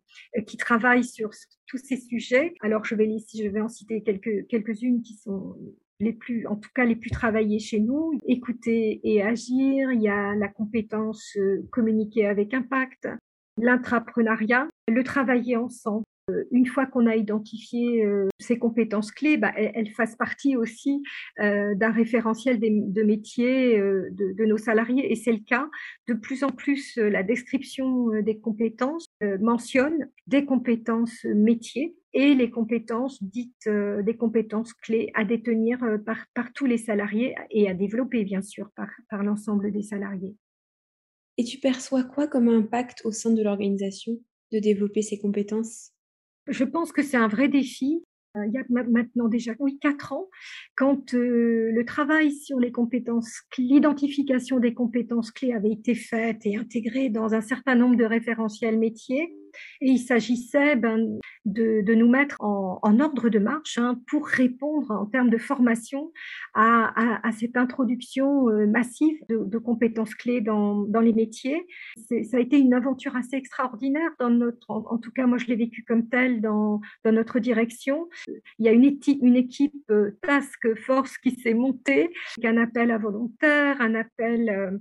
qui 0.46 0.56
travaille 0.56 1.04
sur 1.04 1.30
tous 1.66 1.78
ces 1.78 1.96
sujets. 1.96 2.54
Alors 2.60 2.84
je 2.84 2.94
vais 2.94 3.08
je 3.08 3.48
vais 3.48 3.60
en 3.60 3.68
citer 3.68 4.02
quelques 4.02 4.46
quelques-unes 4.48 5.02
qui 5.02 5.14
sont 5.14 5.56
les 6.02 6.12
plus, 6.12 6.46
en 6.46 6.56
tout 6.56 6.70
cas 6.74 6.84
les 6.84 6.96
plus 6.96 7.10
travaillées 7.10 7.60
chez 7.60 7.80
nous. 7.80 8.18
Écouter 8.26 9.00
et 9.04 9.22
agir, 9.22 9.92
il 9.92 10.02
y 10.02 10.08
a 10.08 10.34
la 10.34 10.48
compétence 10.48 11.36
euh, 11.36 11.66
communiquer 11.70 12.26
avec 12.26 12.52
impact, 12.52 13.08
l'intrapreneuriat, 13.56 14.68
le 14.88 15.04
travailler 15.04 15.56
ensemble. 15.56 16.04
Euh, 16.30 16.44
une 16.50 16.66
fois 16.66 16.86
qu'on 16.86 17.06
a 17.06 17.16
identifié 17.16 18.04
euh, 18.04 18.28
ces 18.38 18.58
compétences 18.58 19.10
clés, 19.10 19.36
bah, 19.36 19.52
elles, 19.56 19.90
fassent 19.90 20.16
partie 20.16 20.56
aussi 20.56 21.02
d'un 21.38 21.90
référentiel 21.90 22.58
de 22.60 23.02
métiers 23.02 23.76
de, 23.78 24.44
nos 24.44 24.58
salariés. 24.58 25.10
Et 25.12 25.16
c'est 25.16 25.32
le 25.32 25.44
cas. 25.44 25.68
De 26.08 26.14
plus 26.14 26.44
en 26.44 26.50
plus, 26.50 26.96
la 26.96 27.22
description 27.22 28.08
des 28.22 28.38
compétences 28.38 29.06
mentionne 29.40 30.08
des 30.26 30.44
compétences 30.44 31.24
métiers 31.24 31.94
et 32.14 32.34
les 32.34 32.50
compétences 32.50 33.22
dites 33.22 33.66
euh, 33.66 34.02
des 34.02 34.16
compétences 34.16 34.74
clés 34.74 35.10
à 35.14 35.24
détenir 35.24 35.82
euh, 35.82 35.98
par, 35.98 36.52
tous 36.54 36.66
les 36.66 36.78
salariés 36.78 37.34
et 37.50 37.68
à 37.68 37.74
développer 37.74 38.24
bien 38.24 38.42
sûr 38.42 38.70
par 38.76 39.22
l'ensemble 39.22 39.72
des 39.72 39.82
salariés. 39.82 40.36
Et 41.38 41.44
tu 41.44 41.58
perçois 41.58 42.04
quoi 42.04 42.26
comme 42.26 42.48
impact 42.48 43.02
au 43.04 43.12
sein 43.12 43.30
de 43.30 43.42
l'organisation 43.42 44.12
de 44.52 44.58
développer 44.58 45.00
ces 45.00 45.18
compétences? 45.18 45.92
Je 46.46 46.64
pense 46.64 46.92
que 46.92 47.02
c'est 47.02 47.16
un 47.16 47.28
vrai 47.28 47.48
défi. 47.48 48.04
Euh, 48.36 48.46
il 48.46 48.52
y 48.52 48.58
a 48.58 48.64
maintenant 48.68 49.28
déjà 49.28 49.52
oui 49.58 49.78
quatre 49.78 50.14
ans, 50.14 50.28
quand 50.74 51.12
le 51.12 51.82
travail 51.84 52.32
sur 52.32 52.58
les 52.58 52.72
compétences, 52.72 53.42
l'identification 53.58 54.58
des 54.58 54.72
compétences 54.72 55.30
clés 55.30 55.52
avait 55.52 55.72
été 55.72 55.94
faite 55.94 56.46
et 56.46 56.56
intégrée 56.56 57.10
dans 57.10 57.34
un 57.34 57.42
certain 57.42 57.74
nombre 57.74 57.96
de 57.96 58.04
référentiels 58.04 58.78
métiers, 58.78 59.34
et 59.80 59.90
il 59.90 59.98
s'agissait 59.98 60.76
ben, 60.76 61.18
de, 61.44 61.94
nous 61.94 62.08
mettre 62.08 62.36
en, 62.40 63.00
ordre 63.00 63.28
de 63.28 63.38
marche 63.38 63.78
hein, 63.78 64.00
pour 64.08 64.26
répondre 64.26 64.90
en 64.90 65.06
termes 65.06 65.30
de 65.30 65.38
formation 65.38 66.12
à, 66.54 67.20
cette 67.38 67.56
introduction 67.56 68.48
euh, 68.48 68.66
massive 68.66 69.16
de, 69.28 69.58
compétences 69.58 70.14
clés 70.14 70.40
dans, 70.40 70.86
les 71.00 71.12
métiers. 71.12 71.66
Ça 72.08 72.36
a 72.36 72.40
été 72.40 72.58
une 72.58 72.74
aventure 72.74 73.16
assez 73.16 73.36
extraordinaire 73.36 74.10
dans 74.18 74.30
notre, 74.30 74.70
en, 74.70 74.98
tout 74.98 75.10
cas 75.10 75.26
moi 75.26 75.38
je 75.38 75.46
l'ai 75.46 75.56
vécu 75.56 75.84
comme 75.84 76.08
tel 76.08 76.40
dans, 76.40 76.80
notre 77.04 77.38
direction. 77.38 78.08
Il 78.58 78.66
y 78.66 78.68
a 78.68 78.72
une, 78.72 78.98
une 79.22 79.36
équipe 79.36 79.74
euh, 79.90 80.12
task 80.22 80.74
force 80.76 81.18
qui 81.18 81.32
s'est 81.32 81.54
montée, 81.54 82.12
un 82.44 82.56
appel 82.56 82.90
à 82.90 82.98
volontaires, 82.98 83.80
un 83.80 83.94
appel 83.94 84.48
euh, 84.48 84.78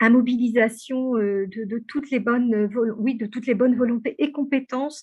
à 0.00 0.10
mobilisation 0.10 1.16
euh, 1.16 1.46
de, 1.46 1.78
toutes 1.86 2.10
les 2.10 2.20
bonnes, 2.20 2.54
euh, 2.54 2.94
oui, 2.98 3.14
de 3.16 3.26
toutes 3.26 3.46
les 3.46 3.54
bonnes 3.54 3.76
volontés 3.76 4.14
et 4.18 4.32
compétences 4.32 5.02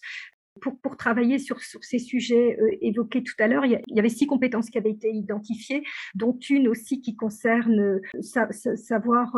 pour, 0.62 0.77
pour 0.81 0.98
travailler 0.98 1.39
sur, 1.39 1.62
sur 1.62 1.81
ces 1.83 1.98
sujets 1.98 2.57
euh, 2.60 2.77
évoqués 2.81 3.24
tout 3.24 3.33
à 3.39 3.48
l'heure, 3.48 3.65
il, 3.65 3.81
y 3.88 4.00
avait 4.00 4.10
six 4.10 4.27
compétences 4.27 4.69
qui 4.69 4.77
avaient 4.77 4.91
été 4.91 5.10
identifiées, 5.10 5.83
dont 6.13 6.38
une 6.50 6.67
aussi 6.67 7.01
qui 7.01 7.15
concerne 7.15 8.01
savoir 8.21 9.33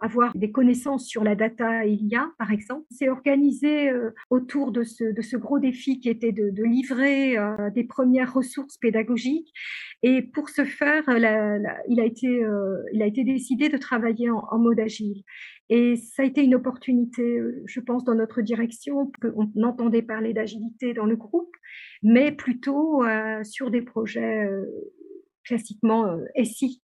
avoir 0.00 0.34
des 0.34 0.50
connaissances 0.50 1.06
sur 1.06 1.22
la 1.22 1.34
data 1.34 1.84
IA, 1.84 2.32
par 2.38 2.50
exemple. 2.50 2.86
C'est 2.90 3.10
organisé 3.10 3.92
autour 4.30 4.72
de 4.72 4.84
ce, 4.84 5.04
de 5.04 5.20
ce 5.20 5.36
gros 5.36 5.58
défi 5.58 6.00
qui 6.00 6.08
était 6.08 6.32
de 6.32 6.64
livrer 6.64 7.36
des 7.74 7.84
premières 7.84 8.32
ressources 8.32 8.78
pédagogiques. 8.78 9.52
Et 10.02 10.22
pour 10.22 10.48
ce 10.48 10.64
faire, 10.64 11.02
la, 11.08 11.58
la, 11.58 11.76
il, 11.88 12.00
a 12.00 12.04
été, 12.04 13.24
décidé 13.24 13.68
de 13.68 13.76
travailler 13.76 14.30
en, 14.30 14.58
mode 14.58 14.78
agile. 14.78 15.22
Et 15.70 15.96
ça 15.96 16.22
a 16.22 16.26
été 16.26 16.42
une 16.42 16.54
opportunité, 16.54 17.22
euh, 17.22 17.62
je 17.66 17.80
pense, 17.80 18.04
dans 18.04 18.14
notre 18.14 18.40
direction. 18.40 19.10
On 19.34 19.62
entendait 19.62 20.02
parler 20.02 20.32
d'agilité 20.32 20.94
dans 20.94 21.04
le 21.04 21.16
groupe, 21.16 21.54
mais 22.02 22.32
plutôt 22.32 23.04
euh, 23.04 23.42
sur 23.44 23.70
des 23.70 23.82
projets 23.82 24.46
euh, 24.46 24.64
classiquement 25.44 26.06
euh, 26.06 26.24
SI. 26.44 26.80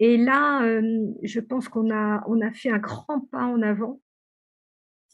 Et 0.00 0.16
là, 0.16 0.62
euh, 0.62 1.06
je 1.22 1.40
pense 1.40 1.68
qu'on 1.68 1.90
a, 1.90 2.22
fait 2.54 2.70
un 2.70 2.78
grand 2.78 3.20
pas 3.30 3.44
en 3.44 3.62
avant 3.62 4.00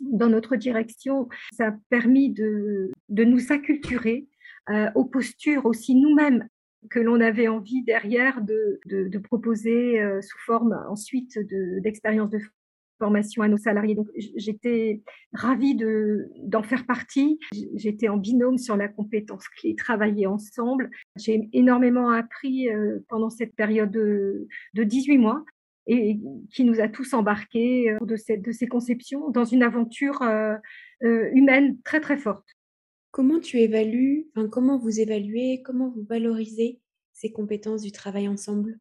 dans 0.00 0.28
notre 0.28 0.56
direction. 0.56 1.28
Ça 1.52 1.68
a 1.68 1.74
permis 1.88 2.30
de, 2.32 2.92
nous 3.08 3.52
acculturer 3.52 4.28
euh, 4.70 4.90
aux 4.94 5.04
postures 5.04 5.66
aussi 5.66 5.94
nous-mêmes 5.94 6.48
que 6.90 7.00
l'on 7.00 7.20
avait 7.20 7.48
envie 7.48 7.82
derrière 7.82 8.40
de, 8.42 9.18
proposer 9.18 10.00
sous 10.20 10.38
forme 10.44 10.78
ensuite 10.88 11.38
d'expériences 11.80 12.30
de, 12.30 12.40
formation 12.98 13.42
à 13.42 13.48
nos 13.48 13.56
salariés. 13.56 13.94
Donc, 13.94 14.08
j'étais 14.36 15.02
ravie 15.32 15.74
de, 15.74 16.30
d'en 16.38 16.62
faire 16.62 16.86
partie. 16.86 17.38
J'étais 17.74 18.08
en 18.08 18.16
binôme 18.16 18.58
sur 18.58 18.76
la 18.76 18.88
compétence 18.88 19.48
clé, 19.48 19.74
travailler 19.74 20.26
ensemble. 20.26 20.90
J'ai 21.16 21.48
énormément 21.52 22.10
appris 22.10 22.68
euh, 22.68 23.00
pendant 23.08 23.30
cette 23.30 23.54
période 23.54 23.90
de, 23.90 24.46
de 24.74 24.84
18 24.84 25.18
mois 25.18 25.44
et 25.86 26.18
qui 26.50 26.64
nous 26.64 26.80
a 26.80 26.88
tous 26.88 27.12
embarqués 27.12 27.90
euh, 27.90 27.98
de, 28.04 28.16
cette, 28.16 28.42
de 28.42 28.52
ces 28.52 28.66
conceptions 28.66 29.30
dans 29.30 29.44
une 29.44 29.62
aventure 29.62 30.22
euh, 30.22 30.56
humaine 31.02 31.76
très, 31.84 32.00
très 32.00 32.16
forte. 32.16 32.46
Comment 33.14 33.38
tu 33.38 33.58
évalues, 33.58 34.26
enfin, 34.34 34.48
comment 34.48 34.76
vous 34.76 34.98
évaluez, 34.98 35.62
comment 35.64 35.88
vous 35.88 36.02
valorisez 36.02 36.80
ces 37.12 37.30
compétences 37.30 37.82
du 37.82 37.92
travail 37.92 38.26
ensemble? 38.26 38.76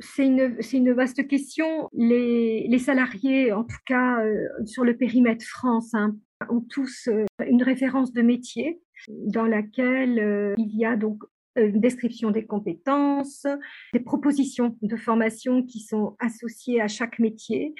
C'est 0.00 0.26
une, 0.26 0.58
une, 0.74 0.92
vaste 0.92 1.26
question. 1.26 1.88
Les, 1.94 2.66
les, 2.68 2.78
salariés, 2.78 3.52
en 3.52 3.64
tout 3.64 3.78
cas 3.86 4.22
euh, 4.22 4.46
sur 4.66 4.84
le 4.84 4.94
périmètre 4.94 5.46
France, 5.46 5.94
hein, 5.94 6.14
ont 6.50 6.60
tous 6.60 7.08
euh, 7.08 7.24
une 7.48 7.62
référence 7.62 8.12
de 8.12 8.20
métier 8.20 8.82
dans 9.08 9.46
laquelle 9.46 10.18
euh, 10.18 10.54
il 10.58 10.76
y 10.76 10.84
a 10.84 10.94
donc 10.96 11.22
une 11.56 11.80
description 11.80 12.30
des 12.30 12.44
compétences, 12.44 13.46
des 13.94 14.00
propositions 14.00 14.76
de 14.82 14.96
formation 14.96 15.62
qui 15.62 15.80
sont 15.80 16.16
associées 16.18 16.82
à 16.82 16.88
chaque 16.88 17.18
métier, 17.18 17.74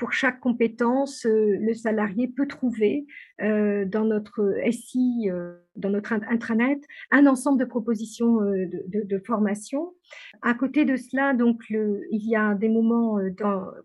pour 0.00 0.14
chaque 0.14 0.40
compétence, 0.40 1.26
euh, 1.26 1.58
le 1.60 1.74
salarié 1.74 2.26
peut 2.26 2.48
trouver 2.48 3.06
euh, 3.42 3.84
dans 3.84 4.06
notre 4.06 4.54
SI, 4.70 5.28
euh, 5.30 5.56
dans 5.76 5.90
notre 5.90 6.14
intranet, 6.14 6.80
un 7.10 7.26
ensemble 7.26 7.60
de 7.60 7.66
propositions 7.66 8.38
de, 8.40 9.18
formation. 9.26 9.92
À 10.40 10.54
côté 10.54 10.84
de 10.86 10.96
cela, 10.96 11.34
donc, 11.34 11.62
il 11.68 12.28
y 12.28 12.34
a 12.34 12.54
des 12.54 12.68
moments 12.68 13.18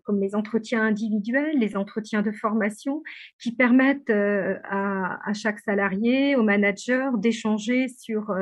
comme 0.04 0.20
les 0.20 0.34
entretiens 0.34 0.82
individuels, 0.82 1.58
les 1.58 1.76
entretiens 1.76 2.22
de 2.22 2.32
formation, 2.32 3.02
qui 3.38 3.54
permettent 3.54 4.10
à, 4.10 5.32
chaque 5.34 5.60
salarié, 5.60 6.34
au 6.34 6.42
manager, 6.42 7.16
d'échanger 7.18 7.88
sur 7.88 8.34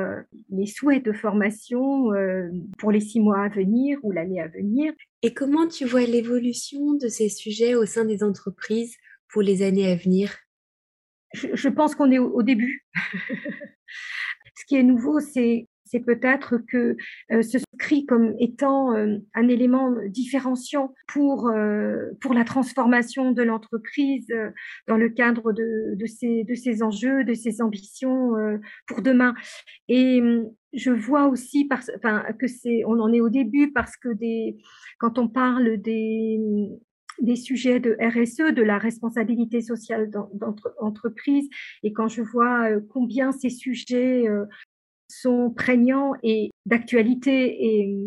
les 0.49 0.65
souhaits 0.65 1.05
de 1.05 1.13
formation 1.13 2.09
pour 2.77 2.91
les 2.91 3.01
six 3.01 3.19
mois 3.19 3.43
à 3.43 3.49
venir 3.49 3.99
ou 4.03 4.11
l'année 4.11 4.41
à 4.41 4.47
venir. 4.47 4.93
Et 5.25 5.33
comment 5.33 5.67
tu 5.67 5.85
vois 5.85 6.03
l'évolution 6.03 6.93
de 6.93 7.07
ces 7.07 7.29
sujets 7.29 7.73
au 7.73 7.87
sein 7.87 8.05
des 8.05 8.21
entreprises 8.21 8.95
pour 9.27 9.41
les 9.41 9.63
années 9.63 9.91
à 9.91 9.95
venir? 9.95 10.37
Je, 11.33 11.67
pense 11.67 11.95
qu'on 11.95 12.11
est 12.11 12.19
au, 12.19 12.43
début. 12.43 12.85
Ce 14.55 14.65
qui 14.67 14.75
est 14.75 14.83
nouveau, 14.83 15.19
c'est 15.19 15.67
peut-être 16.05 16.57
que 16.67 16.95
euh, 17.31 17.41
ce 17.41 17.57
s'inscrit 17.75 18.05
comme 18.05 18.35
étant 18.39 18.95
euh, 18.95 19.17
un 19.33 19.47
élément 19.47 19.93
différenciant 20.07 20.93
pour 21.07 21.49
euh, 21.49 22.11
pour 22.21 22.33
la 22.33 22.43
transformation 22.43 23.31
de 23.31 23.43
l'entreprise 23.43 24.27
euh, 24.31 24.49
dans 24.87 24.97
le 24.97 25.09
cadre 25.09 25.53
de 25.53 25.95
de 25.95 26.05
ces 26.05 26.43
de 26.43 26.55
ces 26.55 26.83
enjeux, 26.83 27.23
de 27.23 27.33
ces 27.33 27.61
ambitions 27.61 28.31
pour 28.87 29.01
demain. 29.01 29.33
Et 29.87 30.21
hum, 30.21 30.49
je 30.75 30.91
vois 30.91 31.27
aussi 31.27 31.69
enfin 31.95 32.23
que 32.39 32.47
c'est 32.47 32.83
on 32.85 32.99
en 32.99 33.11
est 33.13 33.21
au 33.21 33.29
début 33.29 33.71
parce 33.71 33.95
que 33.97 34.09
quand 34.99 35.17
on 35.19 35.27
parle 35.27 35.77
des 35.77 37.35
sujets 37.35 37.79
de 37.79 37.97
RSE, 37.99 38.53
de 38.53 38.61
la 38.61 38.77
responsabilité 38.77 39.61
sociale 39.61 40.09
d'entreprise, 40.11 41.49
et 41.83 41.93
quand 41.93 42.07
je 42.07 42.21
vois 42.21 42.69
combien 42.89 43.31
ces 43.31 43.49
sujets 43.49 44.25
sont 45.07 45.51
prégnants 45.51 46.13
et 46.23 46.49
d'actualité 46.65 47.79
et 47.79 47.97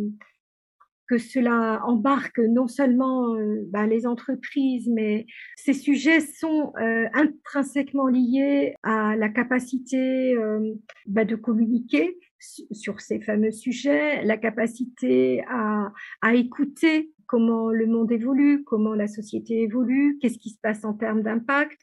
que 1.09 1.19
cela 1.19 1.81
embarque 1.85 2.39
non 2.39 2.69
seulement 2.69 3.35
euh, 3.35 3.65
bah, 3.71 3.87
les 3.87 4.07
entreprises, 4.07 4.89
mais 4.89 5.27
ces 5.57 5.73
sujets 5.73 6.21
sont 6.21 6.73
euh, 6.81 7.07
intrinsèquement 7.15 8.09
liés 8.09 8.75
à 8.83 9.17
la 9.17 9.31
capacité 9.31 10.37
euh, 10.37 10.75
bah, 11.07 11.25
de 11.25 11.35
communiquer 11.35 12.19
sur 12.39 13.01
ces 13.01 13.21
fameux 13.21 13.51
sujets, 13.51 14.23
la 14.25 14.37
capacité 14.37 15.43
à, 15.49 15.93
à 16.23 16.35
écouter 16.35 17.13
comment 17.27 17.71
le 17.71 17.87
monde 17.87 18.11
évolue, 18.11 18.65
comment 18.65 18.95
la 18.95 19.07
société 19.07 19.63
évolue, 19.63 20.19
qu'est-ce 20.21 20.39
qui 20.39 20.51
se 20.51 20.59
passe 20.61 20.85
en 20.85 20.95
termes 20.95 21.23
d'impact, 21.23 21.81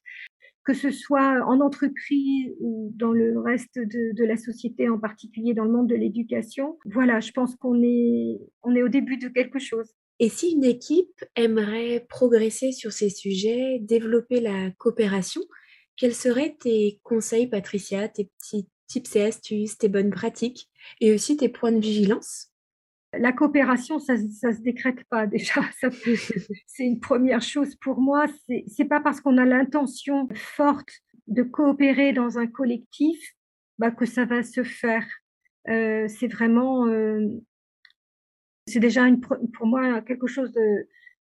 que 0.66 0.74
ce 0.74 0.90
soit 0.90 1.46
en 1.46 1.62
entreprise 1.62 2.52
ou 2.60 2.92
dans 2.96 3.12
le 3.12 3.40
reste 3.40 3.78
de, 3.78 4.26
la 4.26 4.36
société, 4.36 4.90
en 4.90 5.00
particulier 5.00 5.54
dans 5.54 5.64
le 5.64 5.72
monde 5.72 5.88
de 5.88 5.96
l'éducation. 5.96 6.78
Voilà, 6.86 7.20
je 7.20 7.32
pense 7.32 7.56
qu'on 7.56 7.82
est, 7.84 8.40
on 8.64 8.76
est 8.76 8.82
au 8.82 8.90
début 8.90 9.18
de 9.18 9.30
quelque 9.30 9.60
chose. 9.60 9.94
Et 10.20 10.30
si 10.30 10.54
une 10.54 10.64
équipe 10.64 11.24
aimerait 11.36 12.06
progresser 12.10 12.72
sur 12.72 12.92
ces 12.92 13.10
sujets, 13.10 13.80
développer 13.82 14.40
la 14.40 14.72
coopération, 14.72 15.42
quels 15.98 16.16
seraient 16.16 16.58
tes 16.60 17.00
conseils, 17.04 17.48
Patricia, 17.48 18.08
tes 18.10 18.26
petits 18.26 18.68
tips 18.88 19.16
et 19.16 19.24
astuces, 19.24 19.78
tes 19.78 19.90
bonnes 19.90 20.12
pratiques 20.12 20.70
et 21.02 21.14
aussi 21.14 21.38
tes 21.38 21.50
points 21.50 21.72
de 21.72 21.80
vigilance 21.80 22.52
la 23.20 23.32
coopération, 23.32 24.00
ça 24.00 24.16
ne 24.16 24.28
se 24.28 24.62
décrète 24.62 25.04
pas 25.06 25.28
déjà. 25.28 25.62
C'est 26.68 26.86
une 26.86 27.00
première 27.00 27.42
chose 27.42 27.76
pour 27.76 28.00
moi. 28.00 28.26
C'est 28.68 28.86
pas 28.86 29.00
parce 29.00 29.22
qu'on 29.22 29.38
a 29.38 29.46
l'intention 29.46 30.28
forte 30.34 30.90
de 31.28 31.44
coopérer 31.44 32.14
dans 32.14 32.38
un 32.38 32.48
collectif 32.48 33.18
bah, 33.80 33.92
que 33.92 34.06
ça 34.06 34.26
va 34.26 34.44
se 34.44 34.64
faire. 34.64 35.06
Euh, 35.68 36.08
c'est 36.08 36.28
vraiment, 36.28 36.88
euh, 36.88 37.28
c'est 38.68 38.80
déjà 38.80 39.08
une, 39.08 39.22
pour 39.22 39.66
moi 39.66 40.02
quelque 40.02 40.28
chose 40.28 40.54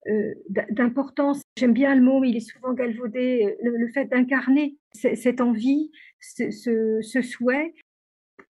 euh, 0.09 0.35
d'importance. 0.71 1.43
J'aime 1.61 1.75
bien 1.75 1.95
le 1.95 2.00
mot, 2.00 2.21
mais 2.21 2.31
il 2.31 2.37
est 2.38 2.40
souvent 2.40 2.73
galvaudé, 2.73 3.55
le, 3.62 3.87
fait 3.88 4.07
d'incarner 4.07 4.79
cette 4.95 5.43
envie, 5.43 5.90
ce, 6.19 7.21
souhait. 7.21 7.75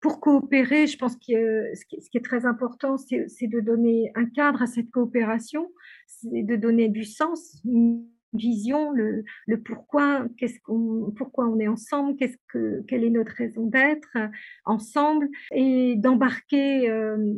Pour 0.00 0.18
coopérer, 0.18 0.88
je 0.88 0.98
pense 0.98 1.14
que 1.14 1.70
ce 1.72 1.84
qui 1.86 2.16
est 2.16 2.24
très 2.24 2.46
important, 2.46 2.96
c'est 2.96 3.46
de 3.46 3.60
donner 3.60 4.10
un 4.16 4.24
cadre 4.24 4.60
à 4.60 4.66
cette 4.66 4.90
coopération, 4.90 5.70
c'est 6.08 6.42
de 6.42 6.56
donner 6.56 6.88
du 6.88 7.04
sens, 7.04 7.62
une 7.64 8.08
vision, 8.32 8.90
le, 8.90 9.22
pourquoi, 9.64 10.26
pourquoi 11.16 11.46
on 11.46 11.60
est 11.60 11.68
ensemble, 11.68 12.16
quelle 12.16 13.04
est 13.04 13.10
notre 13.10 13.34
raison 13.36 13.66
d'être 13.66 14.18
ensemble, 14.64 15.28
et 15.52 15.94
d'embarquer 15.94 16.90
euh, 16.90 17.34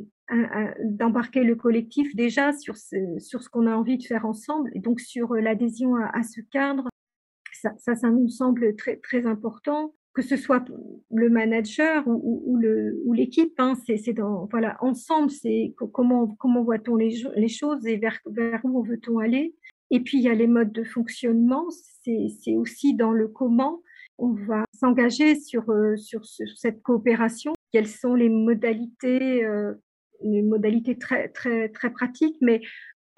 d'embarquer 0.84 1.42
le 1.42 1.54
collectif 1.54 2.14
déjà 2.14 2.52
sur 2.52 2.76
ce, 2.76 2.96
sur 3.18 3.42
ce 3.42 3.48
qu'on 3.48 3.66
a 3.66 3.74
envie 3.74 3.98
de 3.98 4.04
faire 4.04 4.26
ensemble 4.26 4.70
et 4.74 4.80
donc 4.80 5.00
sur 5.00 5.32
euh, 5.32 5.40
l'adhésion 5.40 5.96
à, 5.96 6.22
ce 6.22 6.40
cadre. 6.40 6.88
Ça, 7.52 7.72
ça, 7.78 8.10
nous 8.10 8.28
semble 8.28 8.76
très, 8.76 8.96
très 8.96 9.26
important 9.26 9.94
que 10.14 10.22
ce 10.22 10.36
soit 10.36 10.64
le 11.12 11.30
manager 11.30 12.06
ou, 12.08 12.42
ou, 12.44 12.60
ou 13.04 13.12
l'équipe, 13.12 13.54
hein, 13.58 13.74
voilà, 14.50 14.76
ensemble, 14.80 15.30
c'est 15.30 15.74
comment, 15.92 16.26
comment 16.40 16.64
voit-on 16.64 16.96
les, 16.96 17.22
les 17.36 17.48
choses 17.48 17.86
et 17.86 17.98
vers, 17.98 18.18
vers 18.26 18.60
où 18.64 18.82
veut-on 18.82 19.18
aller. 19.18 19.54
Et 19.90 20.00
puis, 20.00 20.18
il 20.18 20.24
y 20.24 20.28
a 20.28 20.34
les 20.34 20.48
modes 20.48 20.72
de 20.72 20.82
fonctionnement, 20.82 21.66
c'est, 22.02 22.26
c'est 22.42 22.56
aussi 22.56 22.94
dans 22.94 23.12
le 23.12 23.28
comment 23.28 23.80
on 24.18 24.32
va 24.32 24.64
s'engager 24.72 25.36
sur, 25.36 25.70
euh, 25.70 25.96
sur, 25.96 26.24
sur, 26.24 26.48
cette 26.56 26.82
coopération, 26.82 27.52
quelles 27.72 27.86
sont 27.86 28.14
les 28.14 28.28
modalités 28.28 29.44
euh, 29.44 29.74
une 30.22 30.48
modalité 30.48 30.98
très, 30.98 31.28
très, 31.28 31.68
très 31.68 31.90
pratique, 31.90 32.36
mais 32.40 32.60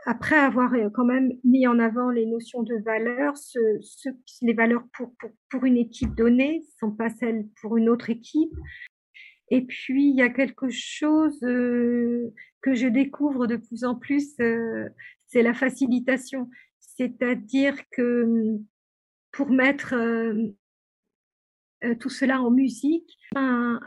après 0.07 0.37
avoir 0.37 0.73
euh, 0.75 0.89
quand 0.91 1.05
même 1.05 1.33
mis 1.45 1.67
en 1.67 1.79
avant 1.79 2.11
les 2.11 2.27
notions 2.27 2.63
de 2.63 2.77
valeur, 2.77 3.37
ce, 3.37 3.59
les 4.43 4.55
valeurs 4.55 4.85
pour, 4.95 5.15
pour, 5.19 5.31
pour, 5.51 5.65
une 5.65 5.77
équipe 5.77 6.15
donnée 6.15 6.59
ne 6.61 6.79
sont 6.79 6.93
pas 6.93 7.11
celles 7.11 7.47
pour 7.61 7.77
une 7.77 7.89
autre 7.89 8.11
équipe. 8.11 8.53
Et 9.51 9.63
puis, 9.63 10.09
il 10.09 10.17
y 10.17 10.23
a 10.23 10.29
quelque 10.29 10.71
chose 10.71 11.43
euh, 11.43 12.33
que 12.63 12.75
je 12.75 12.87
découvre 12.87 13.47
de 13.47 13.57
plus 13.57 13.85
en 13.85 13.97
plus, 13.97 14.35
euh, 14.41 14.89
c'est 15.27 15.43
la 15.43 15.55
facilitation. 15.55 16.49
C'est-à-dire 16.79 17.77
que 17.91 18.59
pour 19.33 19.49
mettre 19.49 19.95
tout 22.01 22.11
cela 22.11 22.43
en 22.43 22.51
musique, 22.51 23.17
un, 23.37 23.81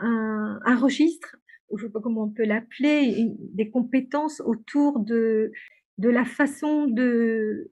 un 0.64 0.76
registre 0.76 1.36
je 1.76 1.86
sais 1.86 1.92
pas 1.92 2.00
comment 2.00 2.24
on 2.24 2.30
peut 2.30 2.44
l'appeler, 2.44 3.32
des 3.38 3.70
compétences 3.70 4.40
autour 4.40 5.00
de, 5.00 5.52
de 5.98 6.08
la 6.08 6.24
façon 6.24 6.86
de 6.86 7.70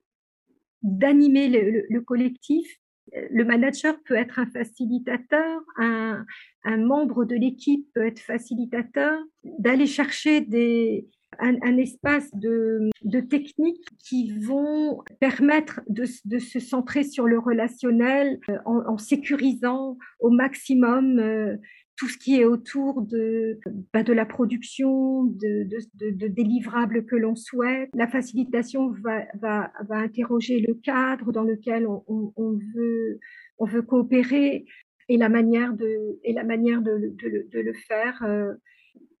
d'animer 0.81 1.47
le, 1.89 2.01
collectif. 2.01 2.67
Le 3.13 3.45
manager 3.45 3.95
peut 4.03 4.15
être 4.15 4.39
un 4.39 4.47
facilitateur, 4.47 5.61
un, 5.77 6.25
un 6.65 6.77
membre 6.77 7.23
de 7.23 7.35
l'équipe 7.35 7.87
peut 7.93 8.05
être 8.05 8.19
facilitateur, 8.19 9.17
d'aller 9.43 9.85
chercher 9.85 10.41
des, 10.41 11.07
un, 11.39 11.77
espace 11.77 12.29
de, 12.33 12.89
de, 13.03 13.19
techniques 13.19 13.85
qui 13.99 14.31
vont 14.39 15.03
permettre 15.19 15.81
de, 15.87 16.05
de, 16.25 16.39
se 16.39 16.59
centrer 16.59 17.03
sur 17.03 17.25
le 17.25 17.39
relationnel 17.39 18.39
euh, 18.49 18.57
en, 18.65 18.79
en 18.87 18.97
sécurisant 18.97 19.97
au 20.19 20.29
maximum 20.29 21.19
euh, 21.19 21.57
tout 21.95 22.07
ce 22.07 22.17
qui 22.17 22.39
est 22.39 22.45
autour 22.45 23.01
de, 23.01 23.59
bah, 23.93 24.03
de 24.03 24.13
la 24.13 24.25
production, 24.25 25.25
de, 25.25 25.67
de, 25.95 26.99
que 27.01 27.15
l'on 27.15 27.35
souhaite. 27.35 27.89
La 27.93 28.07
facilitation 28.07 28.91
va, 29.03 29.25
va, 29.39 29.71
va, 29.87 29.97
interroger 29.97 30.59
le 30.59 30.73
cadre 30.73 31.31
dans 31.31 31.43
lequel 31.43 31.87
on, 31.87 32.03
on, 32.07 32.59
veut, 32.75 33.19
on 33.59 33.65
veut 33.65 33.83
coopérer 33.83 34.65
et 35.09 35.17
la 35.17 35.29
manière 35.29 35.73
de, 35.73 36.19
et 36.23 36.33
la 36.33 36.43
manière 36.43 36.81
de, 36.81 37.13
de 37.19 37.59
le 37.59 37.73
faire, 37.73 38.23
euh, 38.23 38.53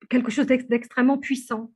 quelque 0.09 0.31
chose 0.31 0.47
d'extrêmement 0.47 1.17
puissant. 1.17 1.71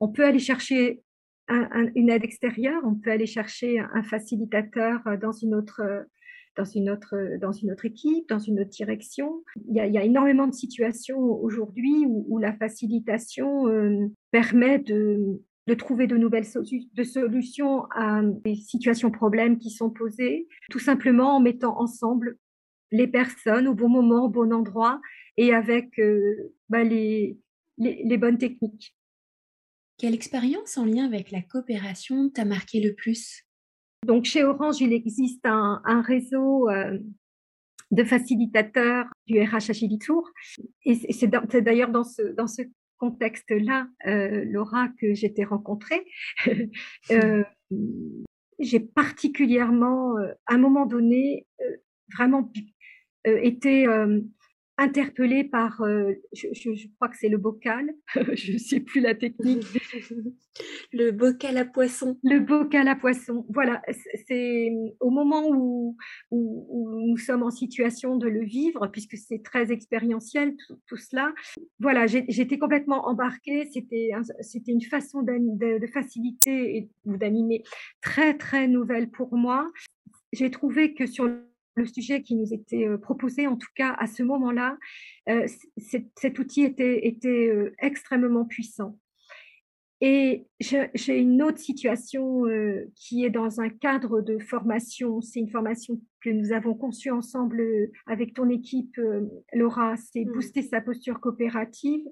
On 0.00 0.08
peut 0.08 0.24
aller 0.24 0.38
chercher 0.38 1.02
un, 1.48 1.90
une 1.94 2.10
aide 2.10 2.24
extérieure, 2.24 2.80
on 2.84 2.94
peut 2.94 3.10
aller 3.10 3.26
chercher 3.26 3.78
un 3.78 4.02
facilitateur 4.02 5.00
dans 5.20 5.32
une 5.32 5.54
autre 5.54 6.06
dans 6.56 6.64
une 6.64 6.90
autre, 6.90 7.38
dans 7.40 7.52
une 7.52 7.72
autre 7.72 7.84
équipe, 7.84 8.28
dans 8.28 8.38
une 8.38 8.60
autre 8.60 8.70
direction. 8.70 9.42
Il 9.68 9.76
y 9.76 9.80
a, 9.80 9.86
y 9.86 9.98
a 9.98 10.04
énormément 10.04 10.46
de 10.46 10.54
situations 10.54 11.18
aujourd'hui 11.18 12.06
où, 12.06 12.38
la 12.38 12.52
facilitation 12.52 13.68
euh, 13.68 14.06
permet 14.30 14.78
de, 14.78 15.40
de 15.66 15.74
trouver 15.74 16.06
de 16.06 16.16
nouvelles 16.16 16.46
de 16.94 17.04
solutions 17.04 17.84
à 17.94 18.22
des 18.44 18.56
situations 18.56 19.10
problèmes 19.10 19.58
qui 19.58 19.70
sont 19.70 19.90
posées, 19.90 20.46
tout 20.70 20.78
simplement 20.78 21.36
en 21.36 21.40
mettant 21.40 21.80
ensemble 21.80 22.38
les 22.92 23.08
personnes 23.08 23.66
au 23.66 23.74
bon 23.74 23.88
moment, 23.88 24.26
au 24.26 24.28
bon 24.28 24.52
endroit 24.52 25.00
et 25.36 25.52
avec 25.54 25.98
euh, 25.98 26.52
bah, 26.68 26.84
les, 26.84 27.38
les 27.78 28.18
bonnes 28.18 28.38
techniques. 28.38 28.94
Quelle 29.96 30.14
expérience 30.14 30.76
en 30.76 30.84
lien 30.84 31.06
avec 31.06 31.30
la 31.30 31.40
coopération 31.40 32.28
t'a 32.28 32.44
marqué 32.44 32.80
le 32.80 32.94
plus? 32.94 33.43
Donc 34.04 34.24
chez 34.24 34.44
Orange, 34.44 34.80
il 34.80 34.92
existe 34.92 35.44
un, 35.46 36.02
réseau 36.02 36.68
euh, 36.68 36.98
de 37.90 38.04
facilitateurs 38.04 39.06
du 39.26 39.40
RH 39.40 39.70
Agilitour. 39.70 40.30
Et 40.84 40.94
c'est 41.12 41.28
d'ailleurs 41.62 41.90
dans 41.90 42.04
ce, 42.04 42.22
dans 42.34 42.46
ce 42.46 42.62
contexte-là, 42.98 43.86
euh, 44.06 44.44
Laura, 44.46 44.88
que 45.00 45.14
j'étais 45.14 45.44
rencontrée. 45.44 46.04
Euh, 47.10 47.44
j'ai 48.60 48.78
particulièrement, 48.78 50.16
à 50.46 50.54
un 50.54 50.58
moment 50.58 50.86
donné, 50.86 51.46
vraiment 52.16 52.52
été 53.24 53.86
interpellée 54.76 55.44
par, 55.44 55.82
euh, 55.82 56.12
je, 56.32 56.48
je, 56.52 56.86
crois 56.96 57.08
que 57.08 57.16
c'est 57.16 57.28
le 57.28 57.38
bocal, 57.38 57.90
je 58.34 58.52
ne 58.52 58.58
sais 58.58 58.80
plus 58.80 59.00
la 59.00 59.14
technique. 59.14 59.64
le 60.92 61.10
bocal 61.12 61.56
à 61.56 61.64
poisson. 61.64 62.18
Le 62.24 62.40
bocal 62.40 62.88
à 62.88 62.96
poisson, 62.96 63.46
voilà. 63.48 63.82
C'est 64.26 64.72
au 65.00 65.10
moment 65.10 65.48
où, 65.48 65.96
où, 66.30 66.90
nous 67.06 67.16
sommes 67.16 67.42
en 67.42 67.50
situation 67.50 68.16
de 68.16 68.26
le 68.26 68.44
vivre, 68.44 68.88
puisque 68.88 69.16
c'est 69.16 69.42
très 69.42 69.70
expérientiel 69.70 70.54
tout, 70.88 70.96
cela. 70.96 71.32
Voilà, 71.78 72.06
j'étais 72.06 72.58
complètement 72.58 73.06
embarquée. 73.06 73.68
C'était 73.72 74.10
c'était 74.40 74.72
une 74.72 74.82
façon 74.82 75.22
de, 75.22 75.78
de 75.78 75.86
faciliter 75.86 76.88
ou 77.04 77.16
d'animer 77.16 77.62
très 78.00 78.36
très 78.36 78.66
nouvelle 78.66 79.10
pour 79.10 79.36
moi. 79.36 79.70
J'ai 80.32 80.50
trouvé 80.50 80.94
que 80.94 81.06
sur 81.06 81.30
le 81.76 81.86
sujet 81.86 82.22
qui 82.22 82.34
nous 82.34 82.52
était 82.52 82.86
euh, 82.86 82.98
proposé, 82.98 83.46
en 83.46 83.56
tout 83.56 83.70
cas 83.74 83.94
à 83.98 84.06
ce 84.06 84.22
moment-là, 84.22 84.76
euh, 85.28 85.46
cet 85.76 86.38
outil 86.38 86.62
était, 86.62 87.06
était 87.06 87.48
euh, 87.48 87.74
extrêmement 87.80 88.44
puissant. 88.44 88.98
Et 90.00 90.46
j'ai 90.60 91.18
une 91.18 91.42
autre 91.42 91.60
situation 91.60 92.42
qui 92.94 93.24
est 93.24 93.30
dans 93.30 93.62
un 93.62 93.70
cadre 93.70 94.20
de 94.20 94.38
formation. 94.38 95.22
C'est 95.22 95.40
une 95.40 95.48
formation 95.48 95.98
que 96.20 96.28
nous 96.28 96.52
avons 96.52 96.74
conçue 96.74 97.10
ensemble 97.10 97.64
avec 98.06 98.34
ton 98.34 98.50
équipe, 98.50 99.00
Laura. 99.54 99.96
C'est 99.96 100.26
mmh. 100.26 100.32
booster 100.32 100.62
sa 100.62 100.82
posture 100.82 101.20
coopérative 101.20 102.04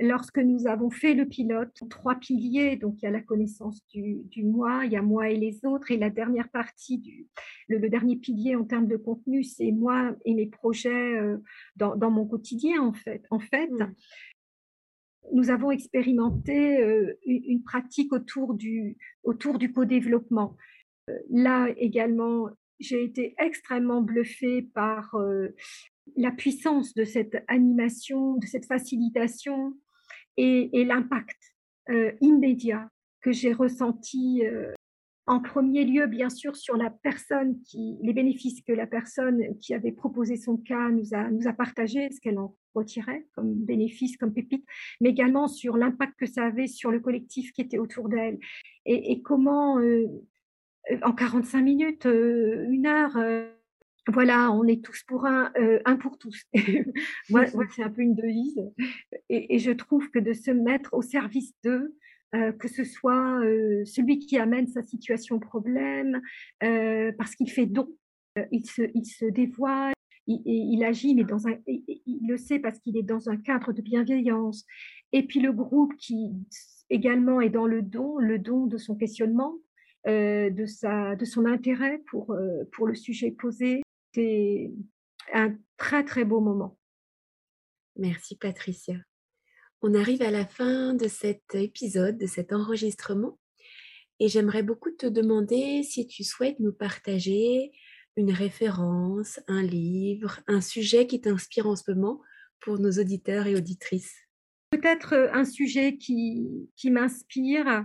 lorsque 0.00 0.38
nous 0.38 0.66
avons 0.66 0.90
fait 0.90 1.14
le 1.14 1.26
pilote, 1.26 1.82
trois 1.90 2.14
piliers, 2.14 2.76
donc 2.76 2.96
il 2.98 3.04
y 3.04 3.08
a 3.08 3.10
la 3.10 3.20
connaissance 3.20 3.84
du, 3.88 4.24
moi, 4.44 4.82
il 4.84 4.92
y 4.92 4.96
a 4.96 5.02
moi 5.02 5.28
et 5.28 5.36
les 5.36 5.64
autres, 5.64 5.90
et 5.90 5.96
la 5.96 6.10
dernière 6.10 6.48
partie, 6.50 6.98
du, 6.98 7.26
le, 7.68 7.88
dernier 7.88 8.16
pilier 8.16 8.54
en 8.54 8.64
termes 8.64 8.86
de 8.86 8.96
contenu, 8.96 9.42
c'est 9.42 9.72
moi 9.72 10.14
et 10.24 10.34
mes 10.34 10.46
projets 10.46 11.18
euh, 11.18 11.38
dans, 11.76 12.10
mon 12.10 12.26
quotidien, 12.26 12.82
en 12.82 12.92
fait. 12.92 13.24
En 13.30 13.40
fait, 13.40 13.68
mmh. 13.68 13.94
nous 15.34 15.50
avons 15.50 15.70
expérimenté 15.70 16.78
une 17.26 17.62
pratique 17.62 18.12
autour 18.12 18.54
du, 18.54 18.96
autour 19.24 19.58
du 19.58 19.72
co-développement. 19.72 20.56
Là 21.30 21.68
également, 21.76 22.50
j'ai 22.78 23.02
été 23.02 23.34
extrêmement 23.38 24.02
bluffée 24.02 24.62
par 24.62 25.16
la 26.16 26.30
puissance 26.30 26.94
de 26.94 27.04
cette 27.04 27.42
animation, 27.48 28.36
de 28.36 28.46
cette 28.46 28.66
facilitation 28.66 29.74
et, 30.38 30.84
l'impact 30.84 31.54
immédiat 32.20 32.88
que 33.20 33.32
j'ai 33.32 33.52
ressenti 33.52 34.42
en 35.28 35.40
premier 35.40 35.84
lieu, 35.84 36.06
bien 36.06 36.30
sûr, 36.30 36.56
sur 36.56 36.76
la 36.76 36.88
personne 36.88 37.60
qui, 37.62 37.98
les 38.02 38.14
bénéfices 38.14 38.62
que 38.62 38.72
la 38.72 38.86
personne 38.86 39.58
qui 39.58 39.74
avait 39.74 39.92
proposé 39.92 40.36
son 40.36 40.56
cas 40.56 40.88
nous 40.88 41.14
a, 41.14 41.30
nous 41.30 41.46
a 41.46 41.52
partagé, 41.52 42.10
ce 42.10 42.18
qu'elle 42.18 42.38
en 42.38 42.56
retirait 42.74 43.26
comme 43.34 43.52
bénéfice, 43.54 44.16
comme 44.16 44.32
pépite, 44.32 44.64
mais 45.02 45.10
également 45.10 45.46
sur 45.46 45.76
l'impact 45.76 46.14
que 46.18 46.26
ça 46.26 46.46
avait 46.46 46.66
sur 46.66 46.90
le 46.90 47.00
collectif 47.00 47.52
qui 47.52 47.60
était 47.60 47.78
autour 47.78 48.08
d'elle. 48.08 48.38
Et, 48.86 49.20
comment, 49.20 49.78
euh, 49.78 50.06
en 51.02 51.12
45 51.12 51.60
minutes, 51.60 52.06
euh, 52.06 52.66
une 52.70 52.86
heure, 52.86 53.18
euh, 53.18 53.52
voilà, 54.08 54.50
on 54.52 54.64
est 54.64 54.82
tous 54.82 55.02
pour 55.06 55.26
un, 55.26 55.52
un 55.84 55.96
pour 55.96 56.18
tous. 56.18 56.44
moi, 57.30 57.46
c'est 57.74 57.82
un 57.82 57.90
peu 57.90 58.02
une 58.02 58.14
devise. 58.14 58.60
Et, 59.28 59.54
et, 59.54 59.58
je 59.58 59.70
trouve 59.70 60.10
que 60.10 60.18
de 60.18 60.32
se 60.32 60.50
mettre 60.50 60.94
au 60.94 61.02
service 61.02 61.52
d'eux, 61.62 61.94
euh, 62.34 62.52
que 62.52 62.68
ce 62.68 62.84
soit 62.84 63.42
euh, 63.42 63.86
celui 63.86 64.18
qui 64.18 64.36
amène 64.36 64.66
sa 64.66 64.82
situation 64.82 65.38
problème, 65.38 66.20
euh, 66.62 67.10
parce 67.16 67.34
qu'il 67.34 67.50
fait 67.50 67.64
don, 67.64 67.88
il 68.52 68.66
se, 68.66 68.82
il 68.94 69.06
se 69.06 69.24
dévoile, 69.24 69.94
il, 70.26 70.42
il, 70.44 70.84
agit, 70.84 71.14
mais 71.14 71.24
dans 71.24 71.48
un, 71.48 71.54
il, 71.66 72.20
le 72.28 72.36
sait 72.36 72.58
parce 72.58 72.78
qu'il 72.80 72.98
est 72.98 73.02
dans 73.02 73.30
un 73.30 73.38
cadre 73.38 73.72
de 73.72 73.80
bienveillance. 73.80 74.66
Et 75.12 75.22
puis 75.26 75.40
le 75.40 75.52
groupe 75.52 75.96
qui 75.96 76.30
également 76.90 77.40
est 77.40 77.48
dans 77.48 77.66
le 77.66 77.80
don, 77.80 78.18
le 78.18 78.38
don 78.38 78.66
de 78.66 78.76
son 78.76 78.94
questionnement, 78.94 79.54
de, 80.06 80.66
sa, 80.66 81.16
de 81.16 81.24
son 81.24 81.46
intérêt 81.46 82.02
pour, 82.10 82.36
pour 82.72 82.86
le 82.86 82.94
sujet 82.94 83.30
posé. 83.30 83.80
C'est 84.14 84.70
un 85.32 85.56
très 85.76 86.04
très 86.04 86.24
beau 86.24 86.40
moment. 86.40 86.78
Merci 87.96 88.36
Patricia. 88.36 88.96
On 89.82 89.94
arrive 89.94 90.22
à 90.22 90.30
la 90.30 90.46
fin 90.46 90.94
de 90.94 91.08
cet 91.08 91.54
épisode, 91.54 92.18
de 92.18 92.26
cet 92.26 92.52
enregistrement, 92.52 93.38
et 94.20 94.28
j'aimerais 94.28 94.62
beaucoup 94.62 94.90
te 94.90 95.06
demander 95.06 95.82
si 95.82 96.06
tu 96.06 96.24
souhaites 96.24 96.58
nous 96.58 96.72
partager 96.72 97.70
une 98.16 98.32
référence, 98.32 99.38
un 99.46 99.62
livre, 99.62 100.40
un 100.48 100.60
sujet 100.60 101.06
qui 101.06 101.20
t'inspire 101.20 101.68
en 101.68 101.76
ce 101.76 101.90
moment 101.92 102.20
pour 102.60 102.80
nos 102.80 102.90
auditeurs 102.90 103.46
et 103.46 103.54
auditrices. 103.54 104.16
Peut-être 104.70 105.12
euh, 105.12 105.32
un 105.32 105.44
sujet 105.44 105.96
qui, 105.96 106.48
qui 106.76 106.90
m'inspire, 106.90 107.84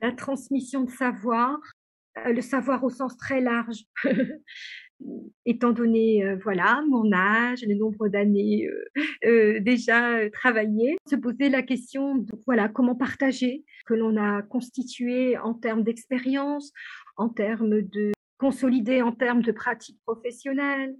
la 0.00 0.12
transmission 0.12 0.84
de 0.84 0.90
savoir, 0.90 1.58
euh, 2.18 2.32
le 2.32 2.40
savoir 2.40 2.82
au 2.82 2.90
sens 2.90 3.16
très 3.18 3.40
large. 3.40 3.84
étant 5.44 5.72
donné 5.72 6.24
euh, 6.24 6.36
voilà 6.42 6.82
mon 6.88 7.12
âge, 7.12 7.62
le 7.66 7.74
nombre 7.74 8.08
d'années 8.08 8.68
euh, 8.68 9.02
euh, 9.24 9.60
déjà 9.60 10.28
travaillées, 10.30 10.96
se 11.08 11.16
poser 11.16 11.48
la 11.48 11.62
question 11.62 12.16
de 12.16 12.32
voilà 12.46 12.68
comment 12.68 12.94
partager 12.94 13.64
que 13.86 13.94
l'on 13.94 14.16
a 14.16 14.42
constitué 14.42 15.38
en 15.38 15.54
termes 15.54 15.82
d'expérience, 15.82 16.72
en 17.16 17.28
termes 17.28 17.82
de 17.82 18.12
consolider 18.38 19.02
en 19.02 19.12
termes 19.12 19.42
de 19.42 19.52
pratique 19.52 19.98
professionnelle. 20.04 20.96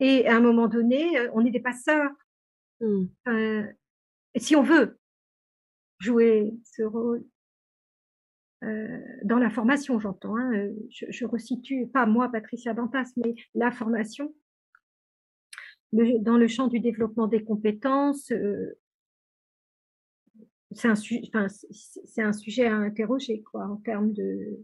Et 0.00 0.26
à 0.26 0.36
un 0.36 0.40
moment 0.40 0.66
donné, 0.66 1.16
on 1.32 1.44
est 1.44 1.50
des 1.50 1.60
passeurs. 1.60 2.10
Mmh. 2.80 3.04
si 4.36 4.56
on 4.56 4.62
veut 4.64 4.98
jouer 6.00 6.52
ce 6.64 6.82
rôle, 6.82 7.22
euh, 8.62 9.00
dans 9.24 9.38
la 9.38 9.50
formation, 9.50 9.98
j'entends. 9.98 10.36
Hein, 10.36 10.52
euh, 10.54 10.72
je, 10.90 11.06
je, 11.10 11.24
resitue, 11.24 11.88
pas 11.88 12.06
moi, 12.06 12.30
Patricia 12.30 12.74
Dantas, 12.74 13.12
mais 13.16 13.34
la 13.54 13.72
formation. 13.72 14.34
dans 15.92 16.36
le 16.36 16.48
champ 16.48 16.68
du 16.68 16.80
développement 16.80 17.26
des 17.26 17.42
compétences, 17.42 18.30
euh, 18.30 18.78
c'est 20.70 20.88
un, 20.88 20.94
sujet 22.32 22.66
à 22.66 22.76
interroger, 22.76 23.42
quoi, 23.42 23.66
en 23.66 23.76
termes 23.76 24.12
de. 24.12 24.60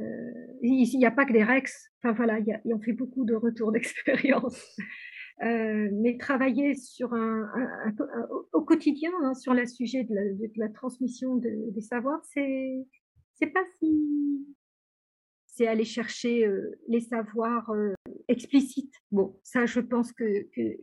il 0.00 0.98
n'y 0.98 1.06
a 1.06 1.10
pas 1.10 1.24
que 1.24 1.32
des 1.32 1.44
REX, 1.44 1.90
enfin 2.02 2.12
voilà, 2.12 2.40
il 2.40 2.46
y 2.46 2.52
a, 2.52 2.60
on 2.64 2.80
fait 2.80 2.92
beaucoup 2.92 3.24
de 3.24 3.34
retours 3.34 3.72
d'expérience. 3.72 4.76
Euh, 5.42 5.88
mais 5.92 6.16
travailler 6.16 6.74
au 8.52 8.62
quotidien 8.62 9.10
hein, 9.22 9.34
sur 9.34 9.52
le 9.52 9.66
sujet 9.66 10.04
de 10.04 10.14
la, 10.56 10.68
transmission 10.68 11.34
de, 11.34 11.72
des 11.72 11.80
savoirs, 11.80 12.24
c'est 12.24 13.46
pas 13.52 13.64
si 13.78 14.46
c'est 15.46 15.66
aller 15.66 15.84
chercher 15.84 16.46
euh, 16.46 16.78
les 16.88 17.00
savoirs 17.00 17.68
euh, 17.70 17.94
explicites. 18.28 18.94
Bon, 19.10 19.38
ça, 19.42 19.66
je 19.66 19.80
pense 19.80 20.12
que, 20.12 20.48
que 20.54 20.78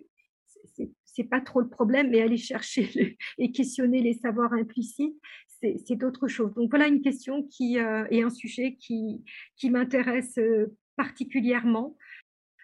c'est 1.05 1.23
pas 1.23 1.41
trop 1.41 1.61
le 1.61 1.69
problème, 1.69 2.09
mais 2.09 2.21
aller 2.21 2.37
chercher 2.37 3.17
et 3.37 3.51
questionner 3.51 4.01
les 4.01 4.13
savoirs 4.13 4.53
implicites, 4.53 5.15
c'est 5.47 5.95
d'autres 5.95 6.27
choses. 6.27 6.53
Donc 6.55 6.71
voilà 6.71 6.87
une 6.87 7.01
question 7.01 7.43
qui 7.43 7.75
est 7.77 8.23
un 8.23 8.29
sujet 8.31 8.75
qui, 8.79 9.23
qui 9.57 9.69
m'intéresse 9.69 10.39
particulièrement 10.95 11.95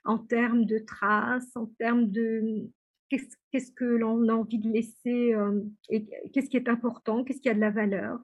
en 0.08 0.18
termes 0.18 0.66
de 0.66 0.80
traces, 0.80 1.56
en 1.56 1.68
termes 1.78 2.10
de 2.10 2.70
qu'est-ce 3.10 3.72
que 3.72 3.86
l'on 3.86 4.28
a 4.30 4.34
envie 4.34 4.58
de 4.58 4.70
laisser 4.70 5.34
euh, 5.34 5.62
et 5.90 6.08
qu'est-ce 6.34 6.50
qui 6.50 6.58
est 6.58 6.70
important, 6.70 7.24
qu'est-ce 7.24 7.42
qui 7.42 7.50
a 7.50 7.54
de 7.54 7.60
la 7.60 7.72
valeur? 7.72 8.20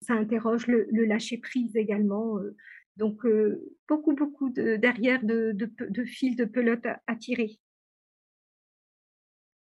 Ça 0.00 0.14
interroge 0.14 0.66
le, 0.68 0.86
lâcher 1.04 1.38
prise 1.38 1.76
également. 1.76 2.38
Euh. 2.38 2.56
donc 2.96 3.26
euh, 3.26 3.74
beaucoup 3.88 4.14
beaucoup 4.14 4.50
de, 4.50 4.76
derrière 4.76 5.24
de, 5.24 5.52
de, 5.52 6.04
fils 6.04 6.36
de 6.36 6.44
pelote 6.44 6.86
à, 7.06 7.16
tirer. 7.16 7.58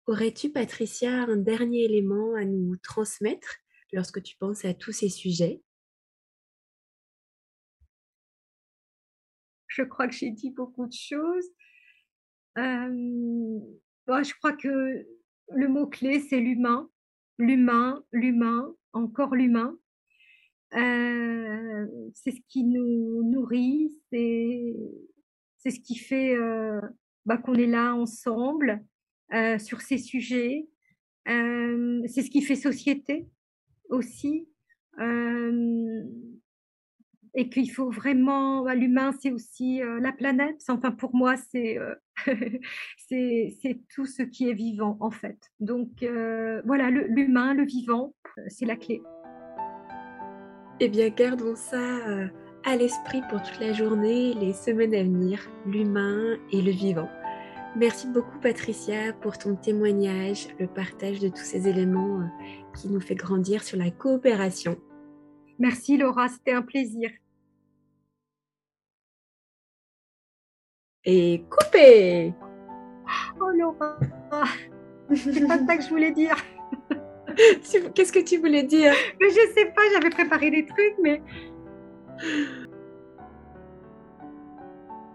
Aurais-tu, 0.07 0.51
Patricia, 0.51 1.25
un 1.25 1.37
dernier 1.37 1.85
élément 1.85 2.35
à 2.35 2.45
nous 2.47 2.77
transmettre 2.79 3.57
lorsque 3.93 4.23
tu 4.23 4.37
penses 4.39 4.65
à 4.65 4.73
tous 4.73 4.93
ces 4.93 5.11
sujets? 5.11 5.61
Je 9.79 9.85
crois 9.85 10.09
que 10.09 10.15
j'ai 10.15 10.31
dit 10.31 10.51
beaucoup 10.51 10.87
de 10.87 10.93
choses. 10.93 11.47
je 12.57 14.35
crois 14.39 14.53
que 14.53 15.07
le 15.55 15.69
mot-clé, 15.69 16.21
c'est 16.21 16.41
l'humain. 16.41 16.91
L'humain, 17.39 18.03
l'humain, 18.13 18.75
encore 18.93 19.37
l'humain. 19.37 19.79
c'est 20.73 22.33
ce 22.33 22.41
qui 22.49 22.65
nous 22.65 23.23
nourrit, 23.23 23.93
c'est, 24.11 24.75
c'est 25.59 25.71
ce 25.71 25.81
qui 25.81 25.97
fait 25.97 26.37
bah, 27.25 27.39
qu'on 27.39 27.55
est 27.55 27.67
là 27.67 27.95
ensemble 27.95 28.85
sur 29.59 29.81
ces 29.81 29.99
sujets. 29.99 30.67
c'est 31.27 32.23
ce 32.23 32.31
qui 32.31 32.43
fait 32.43 32.57
société 32.57 33.29
aussi 33.91 34.49
et 37.35 37.49
qu'il 37.49 37.71
faut 37.71 37.91
vraiment, 37.91 38.63
bah, 38.63 38.75
l'humain, 38.75 39.13
c'est 39.21 39.31
aussi 39.31 39.83
euh, 39.83 40.01
la 40.01 40.13
planète. 40.13 40.63
Enfin, 40.69 40.91
pour 40.91 41.15
moi, 41.15 41.35
euh, 41.55 41.95
c'est 43.09 43.81
tout 43.95 44.07
ce 44.07 44.23
qui 44.23 44.49
est 44.49 44.55
vivant, 44.55 44.97
en 45.01 45.11
fait. 45.11 45.39
Donc, 45.61 46.03
euh, 46.03 46.63
voilà, 46.65 46.91
l'humain, 46.91 47.55
le, 47.55 47.65
vivant, 47.65 48.15
c'est 48.49 48.67
la 48.67 48.77
clé. 48.77 49.03
Eh 50.81 50.89
bien, 50.89 51.09
gardons 51.09 51.57
ça 51.57 52.31
à 52.65 52.77
l'esprit 52.77 53.21
pour 53.29 53.43
toute 53.43 53.59
la 53.61 53.73
journée, 53.73 54.35
les 54.35 54.53
semaines 54.53 54.95
à 54.95 55.03
venir, 55.03 55.41
l'humain 55.67 56.37
et 56.53 56.63
le 56.63 56.71
vivant. 56.71 57.09
Merci 57.77 58.09
beaucoup 58.09 58.39
Patricia 58.39 59.13
pour 59.21 59.39
ton 59.39 59.57
témoignage, 59.57 60.49
le 60.59 60.67
partage 60.67 61.19
de 61.19 61.29
tous 61.29 61.45
ces 61.45 61.69
éléments 61.69 62.29
qui 62.77 62.89
nous 62.89 63.01
fait 63.01 63.15
grandir 63.15 63.63
sur 63.63 63.77
la 63.77 63.91
coopération. 63.91 64.79
Merci 65.59 65.97
Laura, 65.97 66.29
c'était 66.29 66.53
un 66.53 66.63
plaisir. 66.63 67.11
et 71.11 71.43
coupé. 71.49 72.35
Oh 73.41 73.51
Laura, 73.57 73.99
c'est 75.15 75.47
pas 75.47 75.59
ça 75.67 75.77
que 75.79 75.83
je 75.83 75.89
voulais 75.89 76.13
dire. 76.13 76.37
Qu'est-ce 77.95 78.13
que 78.13 78.23
tu 78.23 78.37
voulais 78.37 78.63
dire? 78.63 78.93
Mais 79.19 79.31
je 79.31 79.53
sais 79.55 79.67
pas, 79.67 79.81
j'avais 79.95 80.11
préparé 80.11 80.51
des 80.51 80.67
trucs, 80.67 80.97
mais. 81.03 81.23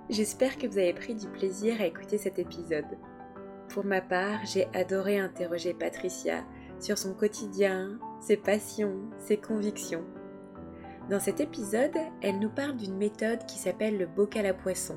J'espère 0.10 0.58
que 0.58 0.65
vous 0.65 0.79
avez 0.79 0.93
pris 0.93 1.13
du 1.13 1.27
plaisir 1.27 1.79
à 1.79 1.86
écouter 1.86 2.17
cet 2.17 2.39
épisode. 2.39 2.97
Pour 3.69 3.86
ma 3.86 4.01
part, 4.01 4.39
j'ai 4.45 4.67
adoré 4.73 5.19
interroger 5.19 5.75
Patricia 5.75 6.43
sur 6.79 6.97
son 6.97 7.13
quotidien, 7.13 7.99
ses 8.19 8.38
passions, 8.38 8.99
ses 9.19 9.38
convictions. 9.38 10.06
Dans 11.10 11.20
cet 11.20 11.42
épisode, 11.42 11.98
elle 12.22 12.39
nous 12.39 12.50
parle 12.50 12.78
d'une 12.78 12.96
méthode 12.96 13.46
qui 13.46 13.58
s'appelle 13.58 13.98
le 13.98 14.06
bocal 14.06 14.46
à 14.46 14.54
poisson 14.54 14.96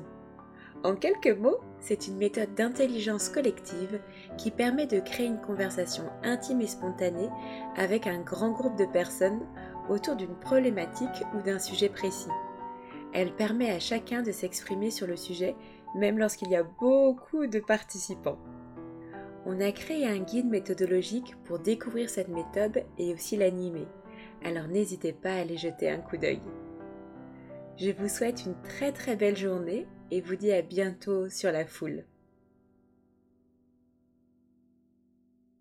En 0.85 0.95
quelques 0.95 1.37
mots, 1.37 1.59
c'est 1.81 2.07
une 2.07 2.15
méthode 2.15 2.55
d'intelligence 2.55 3.27
collective 3.27 3.99
qui 4.37 4.49
permet 4.49 4.87
de 4.87 5.01
créer 5.01 5.25
une 5.25 5.41
conversation 5.41 6.05
intime 6.23 6.61
et 6.61 6.67
spontanée 6.67 7.29
avec 7.75 8.07
un 8.07 8.21
grand 8.21 8.51
groupe 8.51 8.77
de 8.77 8.85
personnes 8.85 9.41
autour 9.89 10.15
d'une 10.15 10.35
problématique 10.35 11.23
ou 11.35 11.41
d'un 11.41 11.59
sujet 11.59 11.89
précis. 11.89 12.31
Elle 13.13 13.33
permet 13.33 13.71
à 13.71 13.79
chacun 13.79 14.21
de 14.21 14.31
s'exprimer 14.31 14.91
sur 14.91 15.07
le 15.07 15.17
sujet, 15.17 15.55
même 15.93 16.19
lorsqu'il 16.19 16.49
y 16.49 16.55
a 16.55 16.63
beaucoup 16.63 17.47
de 17.47 17.59
participants. 17.59 18.39
On 19.45 19.59
a 19.59 19.71
créé 19.73 20.07
un 20.07 20.19
guide 20.19 20.47
méthodologique 20.47 21.35
pour 21.43 21.59
découvrir 21.59 22.09
cette 22.09 22.29
méthode 22.29 22.83
et 22.97 23.13
aussi 23.13 23.35
l'animer, 23.35 23.87
alors 24.43 24.67
n'hésitez 24.67 25.13
pas 25.13 25.31
à 25.31 25.41
aller 25.41 25.57
jeter 25.57 25.89
un 25.89 25.99
coup 25.99 26.17
d'œil. 26.17 26.41
Je 27.77 27.91
vous 27.91 28.09
souhaite 28.09 28.45
une 28.45 28.59
très 28.63 28.91
très 28.91 29.15
belle 29.15 29.37
journée 29.37 29.85
et 30.09 30.21
vous 30.21 30.35
dis 30.35 30.51
à 30.51 30.61
bientôt 30.61 31.29
sur 31.29 31.51
la 31.51 31.65
foule. 31.65 32.05